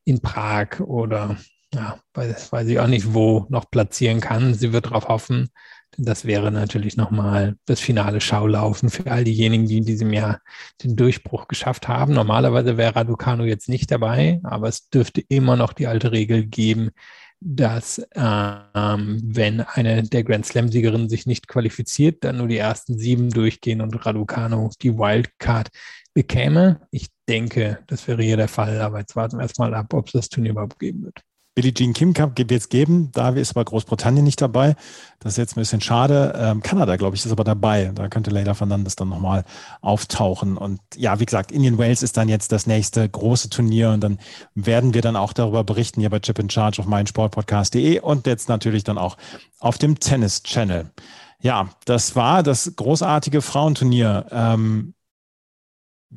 in 0.04 0.20
Prag 0.20 0.80
oder 0.80 1.36
ja, 1.74 1.98
weiß, 2.14 2.52
weiß 2.52 2.68
ich 2.68 2.78
auch 2.78 2.86
nicht 2.86 3.12
wo 3.12 3.46
noch 3.48 3.70
platzieren 3.70 4.20
kann. 4.20 4.54
Sie 4.54 4.72
wird 4.72 4.86
darauf 4.86 5.08
hoffen, 5.08 5.50
denn 5.96 6.04
das 6.04 6.24
wäre 6.24 6.50
natürlich 6.52 6.96
nochmal 6.96 7.56
das 7.66 7.80
finale 7.80 8.20
Schaulaufen 8.20 8.88
für 8.88 9.10
all 9.10 9.24
diejenigen, 9.24 9.66
die 9.66 9.78
in 9.78 9.84
diesem 9.84 10.12
Jahr 10.12 10.40
den 10.82 10.96
Durchbruch 10.96 11.48
geschafft 11.48 11.88
haben. 11.88 12.14
Normalerweise 12.14 12.76
wäre 12.76 12.96
Raducano 12.96 13.44
jetzt 13.44 13.68
nicht 13.68 13.90
dabei, 13.90 14.40
aber 14.44 14.68
es 14.68 14.88
dürfte 14.88 15.22
immer 15.28 15.56
noch 15.56 15.72
die 15.72 15.86
alte 15.86 16.12
Regel 16.12 16.46
geben, 16.46 16.90
dass 17.40 17.98
ähm, 18.14 19.20
wenn 19.22 19.60
eine 19.60 20.02
der 20.02 20.24
Grand 20.24 20.46
Slam-Siegerinnen 20.46 21.08
sich 21.08 21.26
nicht 21.26 21.48
qualifiziert, 21.48 22.24
dann 22.24 22.38
nur 22.38 22.48
die 22.48 22.56
ersten 22.56 22.98
sieben 22.98 23.30
durchgehen 23.30 23.80
und 23.80 24.06
Raducano 24.06 24.70
die 24.82 24.96
Wildcard 24.96 25.68
bekäme. 26.14 26.80
Ich 26.90 27.08
denke, 27.28 27.80
das 27.86 28.08
wäre 28.08 28.22
hier 28.22 28.36
der 28.36 28.48
Fall, 28.48 28.80
aber 28.80 29.00
jetzt 29.00 29.16
warten 29.16 29.36
wir 29.36 29.42
erstmal 29.42 29.74
ab, 29.74 29.92
ob 29.92 30.06
es 30.06 30.12
das 30.12 30.28
Turnier 30.28 30.52
überhaupt 30.52 30.78
geben 30.78 31.04
wird. 31.04 31.22
Billie 31.56 31.72
Jean 31.72 31.94
Kim 31.94 32.12
Cup 32.12 32.36
wird 32.36 32.50
es 32.52 32.68
geben. 32.68 33.10
Da 33.14 33.30
ist 33.30 33.52
aber 33.52 33.64
Großbritannien 33.64 34.22
nicht 34.22 34.42
dabei. 34.42 34.76
Das 35.20 35.32
ist 35.32 35.36
jetzt 35.38 35.56
ein 35.56 35.60
bisschen 35.60 35.80
schade. 35.80 36.34
Ähm, 36.36 36.62
Kanada, 36.62 36.96
glaube 36.96 37.16
ich, 37.16 37.24
ist 37.24 37.32
aber 37.32 37.44
dabei. 37.44 37.92
Da 37.94 38.08
könnte 38.08 38.30
Leila 38.30 38.52
Fernandes 38.52 38.94
dann 38.94 39.08
nochmal 39.08 39.42
auftauchen. 39.80 40.58
Und 40.58 40.80
ja, 40.96 41.18
wie 41.18 41.24
gesagt, 41.24 41.50
Indian 41.50 41.78
Wales 41.78 42.02
ist 42.02 42.18
dann 42.18 42.28
jetzt 42.28 42.52
das 42.52 42.66
nächste 42.66 43.08
große 43.08 43.48
Turnier. 43.48 43.92
Und 43.92 44.02
dann 44.02 44.18
werden 44.54 44.92
wir 44.92 45.00
dann 45.00 45.16
auch 45.16 45.32
darüber 45.32 45.64
berichten 45.64 46.00
hier 46.00 46.10
bei 46.10 46.18
Chip 46.18 46.38
in 46.38 46.50
Charge 46.50 46.82
auf 46.82 46.86
meinsportpodcast.de 46.88 48.00
und 48.00 48.26
jetzt 48.26 48.50
natürlich 48.50 48.84
dann 48.84 48.98
auch 48.98 49.16
auf 49.58 49.78
dem 49.78 49.98
Tennis 49.98 50.42
Channel. 50.42 50.90
Ja, 51.40 51.70
das 51.86 52.14
war 52.14 52.42
das 52.42 52.76
großartige 52.76 53.40
Frauenturnier. 53.40 54.26
Ähm, 54.30 54.92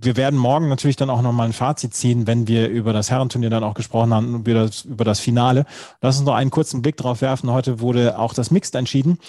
wir 0.02 0.18
werden 0.18 0.40
morgen 0.40 0.70
natürlich 0.70 0.96
dann 0.96 1.10
auch 1.10 1.22
nochmal 1.22 1.48
ein 1.48 1.54
Fazit 1.54 1.94
ziehen, 1.94 2.28
wenn 2.28 2.48
wir 2.48 2.70
über 2.70 2.94
das 2.94 3.12
Herrenturnier 3.12 3.50
dann 3.50 3.64
auch 3.64 3.74
gesprochen 3.74 4.14
haben 4.14 4.36
und 4.36 4.48
über 4.48 5.06
das, 5.06 5.20
Finale. 5.20 5.66
Lass 6.02 6.18
uns 6.18 6.26
noch 6.26 6.36
einen 6.36 6.52
kurzen 6.52 6.82
Blick 6.82 6.98
drauf 6.98 7.22
werfen. 7.22 7.52
Heute 7.52 7.82
wurde 7.82 8.18
auch 8.18 8.34
das 8.34 8.52
Mixed 8.52 8.76
entschieden. 8.76 9.20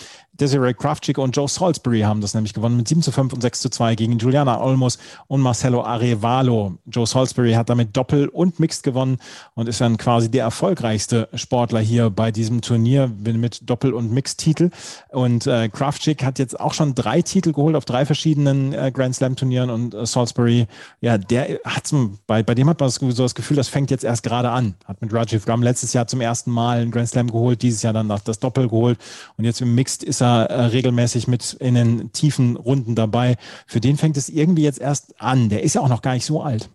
Desiree 0.40 0.72
Kraftschick 0.72 1.18
und 1.18 1.36
Joe 1.36 1.48
Salisbury 1.48 2.00
haben 2.00 2.20
das 2.20 2.34
nämlich 2.34 2.54
gewonnen 2.54 2.76
mit 2.76 2.88
7 2.88 3.02
zu 3.02 3.12
5 3.12 3.32
und 3.32 3.42
6 3.42 3.60
zu 3.60 3.68
2 3.68 3.94
gegen 3.94 4.18
Juliana 4.18 4.60
Olmos 4.60 4.98
und 5.26 5.40
Marcelo 5.40 5.82
Arevalo. 5.84 6.78
Joe 6.86 7.06
Salisbury 7.06 7.52
hat 7.52 7.68
damit 7.68 7.96
Doppel 7.96 8.28
und 8.28 8.58
Mixed 8.58 8.82
gewonnen 8.82 9.18
und 9.54 9.68
ist 9.68 9.80
dann 9.80 9.98
quasi 9.98 10.30
der 10.30 10.44
erfolgreichste 10.44 11.28
Sportler 11.34 11.80
hier 11.80 12.08
bei 12.08 12.30
diesem 12.30 12.62
Turnier 12.62 13.08
mit 13.08 13.68
Doppel- 13.68 13.92
und 13.92 14.12
Mixed-Titel. 14.12 14.70
Und 15.10 15.46
äh, 15.46 15.68
Kraftschick 15.68 16.24
hat 16.24 16.38
jetzt 16.38 16.58
auch 16.58 16.72
schon 16.72 16.94
drei 16.94 17.20
Titel 17.20 17.52
geholt 17.52 17.76
auf 17.76 17.84
drei 17.84 18.06
verschiedenen 18.06 18.72
äh, 18.72 18.90
Grand 18.94 19.14
Slam-Turnieren 19.14 19.68
und 19.68 19.94
äh, 19.94 20.06
Salisbury, 20.06 20.59
ja, 21.00 21.18
der 21.18 21.60
hat 21.64 21.90
bei, 22.26 22.42
bei 22.42 22.54
dem 22.54 22.68
hat 22.68 22.80
man 22.80 22.90
so 22.90 23.10
das 23.10 23.34
Gefühl, 23.34 23.56
das 23.56 23.68
fängt 23.68 23.90
jetzt 23.90 24.04
erst 24.04 24.22
gerade 24.22 24.50
an. 24.50 24.74
Hat 24.84 25.00
mit 25.00 25.12
Rajiv 25.12 25.46
Ram 25.48 25.62
letztes 25.62 25.92
Jahr 25.92 26.06
zum 26.06 26.20
ersten 26.20 26.50
Mal 26.50 26.80
einen 26.80 26.90
Grand 26.90 27.08
Slam 27.08 27.30
geholt, 27.30 27.62
dieses 27.62 27.82
Jahr 27.82 27.92
dann 27.92 28.08
das 28.08 28.38
Doppel 28.38 28.68
geholt 28.68 28.98
und 29.36 29.44
jetzt 29.44 29.60
im 29.60 29.74
Mixed 29.74 30.02
ist 30.02 30.22
er 30.22 30.50
äh, 30.50 30.64
regelmäßig 30.66 31.28
mit 31.28 31.54
in 31.54 31.74
den 31.74 32.12
tiefen 32.12 32.56
Runden 32.56 32.94
dabei. 32.94 33.36
Für 33.66 33.80
den 33.80 33.96
fängt 33.96 34.16
es 34.16 34.28
irgendwie 34.28 34.62
jetzt 34.62 34.80
erst 34.80 35.20
an. 35.20 35.48
Der 35.48 35.62
ist 35.62 35.74
ja 35.74 35.80
auch 35.80 35.88
noch 35.88 36.02
gar 36.02 36.14
nicht 36.14 36.26
so 36.26 36.42
alt. 36.42 36.70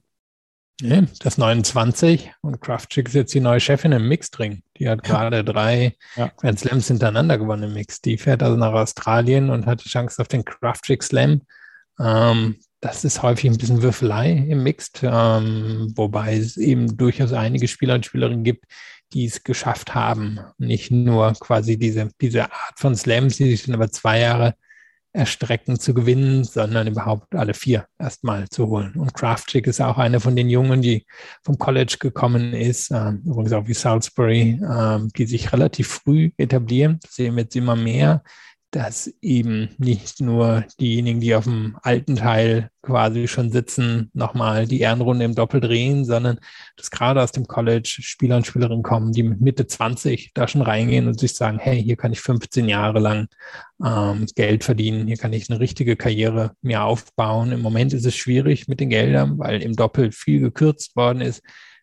Ja, 0.81 1.03
das 1.19 1.37
29 1.37 2.33
und 2.41 2.59
Kraftchick 2.59 3.07
ist 3.07 3.13
jetzt 3.13 3.33
die 3.33 3.39
neue 3.39 3.61
Chefin 3.61 3.93
im 3.93 4.09
Mixed-Ring. 4.09 4.61
Die 4.77 4.89
hat 4.89 5.03
gerade 5.03 5.43
drei 5.45 5.95
ja. 6.17 6.29
Grand 6.35 6.59
Slams 6.59 6.89
hintereinander 6.89 7.37
gewonnen 7.37 7.63
im 7.63 7.73
Mix. 7.73 8.01
Die 8.01 8.17
fährt 8.17 8.43
also 8.43 8.57
nach 8.57 8.73
Australien 8.73 9.49
und 9.49 9.67
hat 9.67 9.85
die 9.85 9.89
Chance 9.89 10.21
auf 10.21 10.27
den 10.27 10.43
Kraftchick 10.43 11.01
Slam. 11.01 11.43
Ähm, 11.97 12.57
das 12.85 13.03
ist 13.03 13.23
häufig 13.23 13.49
ein 13.49 13.57
bisschen 13.57 13.81
Würfelei 13.81 14.45
im 14.47 14.61
Mixed, 14.61 15.01
ähm, 15.01 15.91
wobei 15.95 16.37
es 16.37 16.55
eben 16.55 16.95
durchaus 16.95 17.33
einige 17.33 17.67
Spieler 17.67 17.95
und 17.95 18.05
Spielerinnen 18.05 18.43
gibt, 18.43 18.65
die 19.11 19.25
es 19.25 19.43
geschafft 19.43 19.95
haben. 19.95 20.39
Nicht 20.59 20.91
nur 20.91 21.33
quasi 21.33 21.77
diese, 21.79 22.09
diese 22.21 22.43
Art 22.43 22.77
von 22.77 22.95
Slams, 22.95 23.37
die 23.37 23.49
sich 23.49 23.63
dann 23.63 23.73
über 23.73 23.89
zwei 23.89 24.19
Jahre 24.19 24.53
erstrecken 25.13 25.79
zu 25.79 25.95
gewinnen, 25.95 26.43
sondern 26.43 26.85
überhaupt 26.85 27.33
alle 27.33 27.55
vier 27.55 27.87
erstmal 27.97 28.49
zu 28.49 28.67
holen. 28.67 28.93
Und 28.97 29.15
Kraftchick 29.15 29.65
ist 29.65 29.81
auch 29.81 29.97
einer 29.97 30.19
von 30.19 30.35
den 30.35 30.49
Jungen, 30.49 30.83
die 30.83 31.07
vom 31.41 31.57
College 31.57 31.97
gekommen 31.99 32.53
ist, 32.53 32.91
äh, 32.91 33.13
übrigens 33.25 33.53
auch 33.53 33.67
wie 33.67 33.73
Salisbury, 33.73 34.61
äh, 34.61 34.99
die 35.17 35.25
sich 35.25 35.51
relativ 35.51 35.87
früh 35.87 36.29
etablieren. 36.37 36.99
Das 37.01 37.15
sehen 37.15 37.35
wir 37.35 37.43
jetzt 37.43 37.55
immer 37.55 37.75
mehr 37.75 38.21
dass 38.75 39.09
eben 39.21 39.69
nicht 39.77 40.19
nur 40.19 40.65
diejenigen, 40.81 41.21
die 41.21 41.33
auf 41.33 41.45
dem 41.45 41.77
alten 41.81 42.17
Teil 42.17 42.69
quasi 42.81 43.29
schon 43.29 43.49
sitzen, 43.49 44.11
nochmal 44.13 44.67
die 44.67 44.81
Ehrenrunde 44.81 45.23
im 45.23 45.33
Doppel 45.33 45.61
drehen, 45.61 46.03
sondern 46.03 46.39
dass 46.75 46.91
gerade 46.91 47.23
aus 47.23 47.31
dem 47.31 47.47
College 47.47 47.99
Spieler 48.01 48.35
und 48.35 48.45
Spielerinnen 48.45 48.83
kommen, 48.83 49.13
die 49.13 49.23
mit 49.23 49.39
Mitte 49.39 49.65
20 49.65 50.31
da 50.33 50.49
schon 50.49 50.61
reingehen 50.61 51.07
und 51.07 51.17
sich 51.17 51.35
sagen, 51.35 51.57
hey, 51.57 51.81
hier 51.81 51.95
kann 51.95 52.11
ich 52.11 52.19
15 52.19 52.67
Jahre 52.67 52.99
lang 52.99 53.27
ähm, 53.83 54.25
Geld 54.35 54.65
verdienen, 54.65 55.07
hier 55.07 55.17
kann 55.17 55.31
ich 55.31 55.49
eine 55.49 55.61
richtige 55.61 55.95
Karriere 55.95 56.51
mir 56.61 56.83
aufbauen. 56.83 57.53
Im 57.53 57.61
Moment 57.61 57.93
ist 57.93 58.05
es 58.05 58.15
schwierig 58.15 58.67
mit 58.67 58.81
den 58.81 58.89
Geldern, 58.89 59.39
weil 59.39 59.63
im 59.63 59.77
Doppel 59.77 60.11
viel 60.11 60.41
gekürzt 60.41 60.97
worden 60.97 61.21
ist 61.21 61.41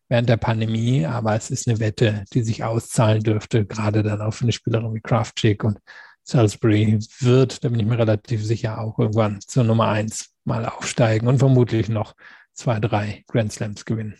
während 0.09 0.29
der 0.29 0.37
Pandemie, 0.37 1.07
aber 1.07 1.35
es 1.37 1.51
ist 1.51 1.67
eine 1.67 1.81
Wette, 1.81 2.25
die 2.35 2.43
sich 2.43 2.65
auszahlen 2.65 3.23
dürfte, 3.23 3.65
gerade 3.65 4.03
dann 4.03 4.21
auch 4.21 4.35
für 4.35 4.45
eine 4.45 4.53
Spielerin 4.53 4.93
wie 4.93 5.01
Kraftchick 5.01 5.65
und 5.65 5.79
Salisbury 6.25 6.99
wird, 7.21 7.65
da 7.65 7.69
bin 7.69 7.81
ich 7.81 7.87
mir 7.87 7.99
relativ 7.99 8.45
sicher, 8.45 8.81
auch 8.81 8.99
irgendwann 8.99 9.41
zur 9.41 9.65
Nummer 9.65 9.89
eins 9.89 10.31
mal 10.45 10.67
aufsteigen 10.67 11.29
und 11.29 11.39
vermutlich 11.39 11.89
noch 11.89 12.15
zwei, 12.55 12.81
drei 12.81 13.25
Grand 13.29 13.53
Slams 13.53 13.85
gewinnen. 13.85 14.17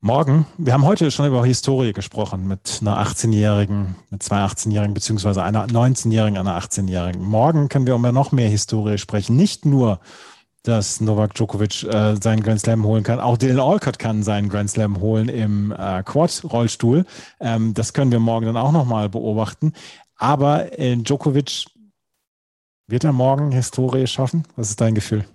Morgen, 0.00 0.46
wir 0.58 0.72
haben 0.72 0.84
heute 0.84 1.10
schon 1.10 1.26
über 1.26 1.44
Historie 1.44 1.92
gesprochen 1.92 2.46
mit 2.46 2.78
einer 2.80 3.02
18-Jährigen, 3.02 3.96
mit 4.10 4.22
zwei 4.22 4.44
18-Jährigen, 4.44 4.94
beziehungsweise 4.94 5.42
einer 5.42 5.66
19-Jährigen, 5.66 6.38
einer 6.38 6.60
18-Jährigen. 6.60 7.22
Morgen 7.22 7.68
können 7.68 7.86
wir 7.86 7.96
um 7.96 8.02
noch 8.02 8.30
mehr 8.30 8.48
Historie 8.48 8.98
sprechen. 8.98 9.36
Nicht 9.36 9.64
nur, 9.64 9.98
dass 10.62 11.00
Novak 11.00 11.34
Djokovic 11.34 11.84
äh, 11.84 12.16
seinen 12.22 12.42
Grand 12.42 12.60
Slam 12.60 12.84
holen 12.84 13.04
kann, 13.04 13.20
auch 13.20 13.36
Dylan 13.36 13.58
Alcott 13.58 13.98
kann 13.98 14.22
seinen 14.22 14.48
Grand 14.48 14.70
Slam 14.70 15.00
holen 15.00 15.28
im 15.28 15.72
äh, 15.72 16.02
Quad-Rollstuhl. 16.02 17.06
Ähm, 17.40 17.72
das 17.72 17.92
können 17.92 18.12
wir 18.12 18.20
morgen 18.20 18.46
dann 18.46 18.56
auch 18.56 18.72
nochmal 18.72 19.08
beobachten. 19.08 19.72
Aber 20.16 20.78
äh, 20.78 20.96
Djokovic 20.96 21.66
wird 22.86 23.04
er 23.04 23.12
morgen 23.12 23.52
Historie 23.52 24.06
schaffen? 24.06 24.44
Was 24.56 24.70
ist 24.70 24.80
dein 24.80 24.94
Gefühl? 24.94 25.26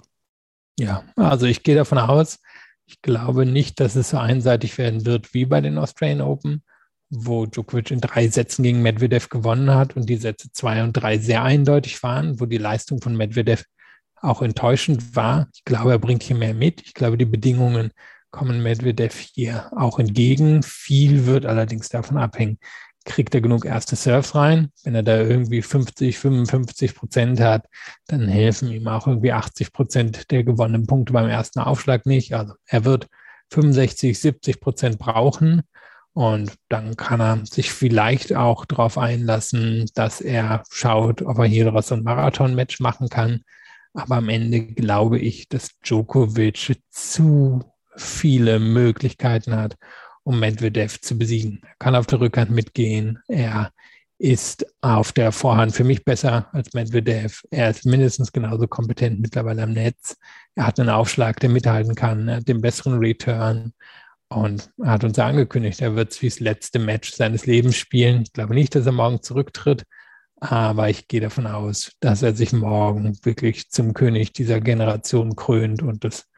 Ja, 0.80 1.04
also 1.16 1.46
ich 1.46 1.64
gehe 1.64 1.76
davon 1.76 1.98
aus, 1.98 2.40
ich 2.86 3.02
glaube 3.02 3.46
nicht, 3.46 3.80
dass 3.80 3.96
es 3.96 4.10
so 4.10 4.18
einseitig 4.18 4.78
werden 4.78 5.06
wird 5.06 5.34
wie 5.34 5.46
bei 5.46 5.62
den 5.62 5.78
Australian 5.78 6.22
Open, 6.22 6.64
wo 7.10 7.46
Djokovic 7.46 7.92
in 7.92 8.02
drei 8.02 8.28
Sätzen 8.28 8.64
gegen 8.64 8.82
Medvedev 8.82 9.30
gewonnen 9.30 9.74
hat 9.74 9.96
und 9.96 10.10
die 10.10 10.18
Sätze 10.18 10.52
zwei 10.52 10.84
und 10.84 10.94
drei 10.94 11.18
sehr 11.18 11.44
eindeutig 11.44 12.02
waren, 12.04 12.40
wo 12.40 12.46
die 12.46 12.58
Leistung 12.58 13.02
von 13.02 13.16
Medvedev 13.16 13.66
auch 14.22 14.42
enttäuschend 14.42 15.16
war. 15.16 15.48
Ich 15.54 15.66
glaube, 15.66 15.92
er 15.92 16.00
bringt 16.00 16.24
hier 16.24 16.36
mehr 16.36 16.54
mit. 16.54 16.82
Ich 16.82 16.94
glaube, 16.94 17.18
die 17.18 17.26
Bedingungen 17.26 17.92
kommen 18.30 18.64
Medvedev 18.64 19.18
hier 19.20 19.72
auch 19.76 20.00
entgegen. 20.00 20.64
Viel 20.64 21.26
wird 21.26 21.46
allerdings 21.46 21.90
davon 21.90 22.18
abhängen, 22.18 22.60
kriegt 23.06 23.34
er 23.34 23.42
genug 23.42 23.66
erste 23.66 23.96
Surfs 23.96 24.36
rein. 24.36 24.72
Wenn 24.84 24.96
er 24.96 25.04
da 25.04 25.20
irgendwie 25.20 25.62
50, 25.62 26.18
55 26.18 26.96
Prozent 26.96 27.40
hat, 27.40 27.66
dann 28.08 28.28
helfen 28.28 28.72
ihm 28.72 28.88
auch 28.88 29.08
irgendwie 29.08 29.32
80 29.32 29.74
Prozent 29.74 30.32
der 30.32 30.44
gewonnenen 30.44 30.88
Punkte 30.88 31.14
beim 31.14 31.30
ersten 31.30 31.60
Aufschlag 31.60 32.06
nicht. 32.06 32.34
Also 32.34 32.54
er 32.66 32.86
wird 32.86 33.08
65, 33.52 34.20
70 34.20 34.60
Prozent 34.60 35.00
brauchen. 35.00 35.64
Und 36.14 36.56
dann 36.68 36.98
kann 36.98 37.22
er 37.22 37.46
sich 37.46 37.72
vielleicht 37.72 38.36
auch 38.36 38.66
darauf 38.66 38.98
einlassen, 38.98 39.90
dass 39.96 40.20
er 40.20 40.64
schaut, 40.70 41.22
ob 41.22 41.40
er 41.40 41.46
hier 41.46 41.66
daraus 41.66 41.88
so 41.88 41.96
ein 41.96 42.04
Marathon-Match 42.04 42.82
machen 42.82 43.08
kann. 43.10 43.42
Aber 43.94 44.18
am 44.18 44.30
Ende 44.30 44.66
glaube 44.66 45.20
ich, 45.20 45.48
dass 45.48 45.78
Djokovic 45.80 46.82
zu 46.90 47.64
viele 47.96 48.60
Möglichkeiten 48.60 49.56
hat, 49.56 49.78
um 50.24 50.40
Medvedev 50.40 51.00
zu 51.02 51.18
besiegen. 51.18 51.62
Er 51.64 51.76
kann 51.80 51.96
auf 51.96 52.08
der 52.08 52.20
Rückhand 52.20 52.52
mitgehen. 52.52 53.20
Er 53.28 53.72
ist 54.18 54.66
auf 54.82 55.12
der 55.12 55.32
Vorhand 55.32 55.74
für 55.74 55.84
mich 55.84 56.06
besser 56.06 56.48
als 56.54 56.74
Medvedev. 56.74 57.44
Er 57.50 57.72
ist 57.72 57.86
mindestens 57.86 58.32
genauso 58.32 58.68
kompetent 58.68 59.20
mittlerweile 59.20 59.64
am 59.64 59.74
Netz. 59.74 60.16
Er 60.56 60.68
hat 60.68 60.80
einen 60.80 60.90
Aufschlag, 60.90 61.40
der 61.40 61.50
mithalten 61.50 61.96
kann. 61.96 62.28
Er 62.28 62.38
hat 62.38 62.48
den 62.48 62.62
besseren 62.62 63.00
Return. 63.00 63.74
Und 64.30 64.70
er 64.78 64.92
hat 64.92 65.04
uns 65.04 65.20
angekündigt, 65.20 65.82
er 65.82 65.96
wird 65.96 66.22
wie 66.22 66.30
das 66.30 66.40
letzte 66.40 66.80
Match 66.80 67.12
seines 67.12 67.46
Lebens 67.46 67.76
spielen. 67.76 68.22
Ich 68.22 68.32
glaube 68.32 68.54
nicht, 68.54 68.74
dass 68.76 68.86
er 68.86 68.94
morgen 68.94 69.22
zurücktritt, 69.22 69.84
aber 70.40 70.90
ich 70.90 71.10
gehe 71.10 71.20
davon 71.20 71.48
aus, 71.48 71.92
dass 72.00 72.22
er 72.22 72.34
sich 72.34 72.54
morgen 72.54 73.18
wirklich 73.26 73.70
zum 73.72 73.94
König 73.94 74.32
dieser 74.32 74.62
Generation 74.62 75.36
krönt 75.36 75.82
und 75.82 76.06
das 76.06 76.30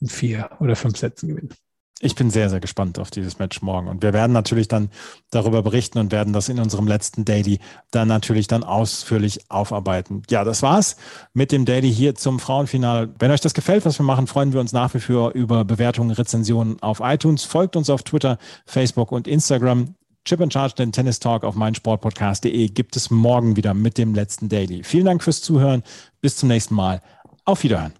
in 0.00 0.08
vier 0.08 0.50
oder 0.60 0.76
fünf 0.76 0.98
Sätzen 0.98 1.28
gewinnt. 1.30 1.56
Ich 2.02 2.14
bin 2.14 2.30
sehr, 2.30 2.48
sehr 2.48 2.60
gespannt 2.60 2.98
auf 2.98 3.10
dieses 3.10 3.38
Match 3.38 3.60
morgen. 3.60 3.86
Und 3.86 4.02
wir 4.02 4.14
werden 4.14 4.32
natürlich 4.32 4.68
dann 4.68 4.88
darüber 5.30 5.62
berichten 5.62 5.98
und 5.98 6.12
werden 6.12 6.32
das 6.32 6.48
in 6.48 6.58
unserem 6.58 6.88
letzten 6.88 7.26
Daily 7.26 7.60
dann 7.90 8.08
natürlich 8.08 8.46
dann 8.46 8.64
ausführlich 8.64 9.50
aufarbeiten. 9.50 10.22
Ja, 10.30 10.42
das 10.42 10.62
war's 10.62 10.96
mit 11.34 11.52
dem 11.52 11.66
Daily 11.66 11.92
hier 11.92 12.14
zum 12.14 12.38
Frauenfinale. 12.40 13.14
Wenn 13.18 13.30
euch 13.30 13.42
das 13.42 13.52
gefällt, 13.52 13.84
was 13.84 13.98
wir 13.98 14.06
machen, 14.06 14.26
freuen 14.26 14.54
wir 14.54 14.60
uns 14.60 14.72
nach 14.72 14.94
wie 14.94 15.00
vor 15.00 15.32
über 15.32 15.66
Bewertungen, 15.66 16.10
Rezensionen 16.10 16.80
auf 16.82 17.00
iTunes. 17.00 17.44
Folgt 17.44 17.76
uns 17.76 17.90
auf 17.90 18.02
Twitter, 18.02 18.38
Facebook 18.64 19.12
und 19.12 19.28
Instagram. 19.28 19.94
Chip 20.24 20.40
and 20.40 20.52
Charge, 20.52 20.74
den 20.76 20.92
Tennis 20.92 21.18
Talk 21.18 21.44
auf 21.44 21.54
meinsportpodcast.de 21.54 22.68
gibt 22.68 22.96
es 22.96 23.10
morgen 23.10 23.56
wieder 23.56 23.74
mit 23.74 23.98
dem 23.98 24.14
letzten 24.14 24.48
Daily. 24.48 24.84
Vielen 24.84 25.04
Dank 25.04 25.22
fürs 25.22 25.42
Zuhören. 25.42 25.82
Bis 26.22 26.36
zum 26.36 26.48
nächsten 26.48 26.74
Mal. 26.74 27.02
Auf 27.44 27.62
Wiederhören. 27.62 27.99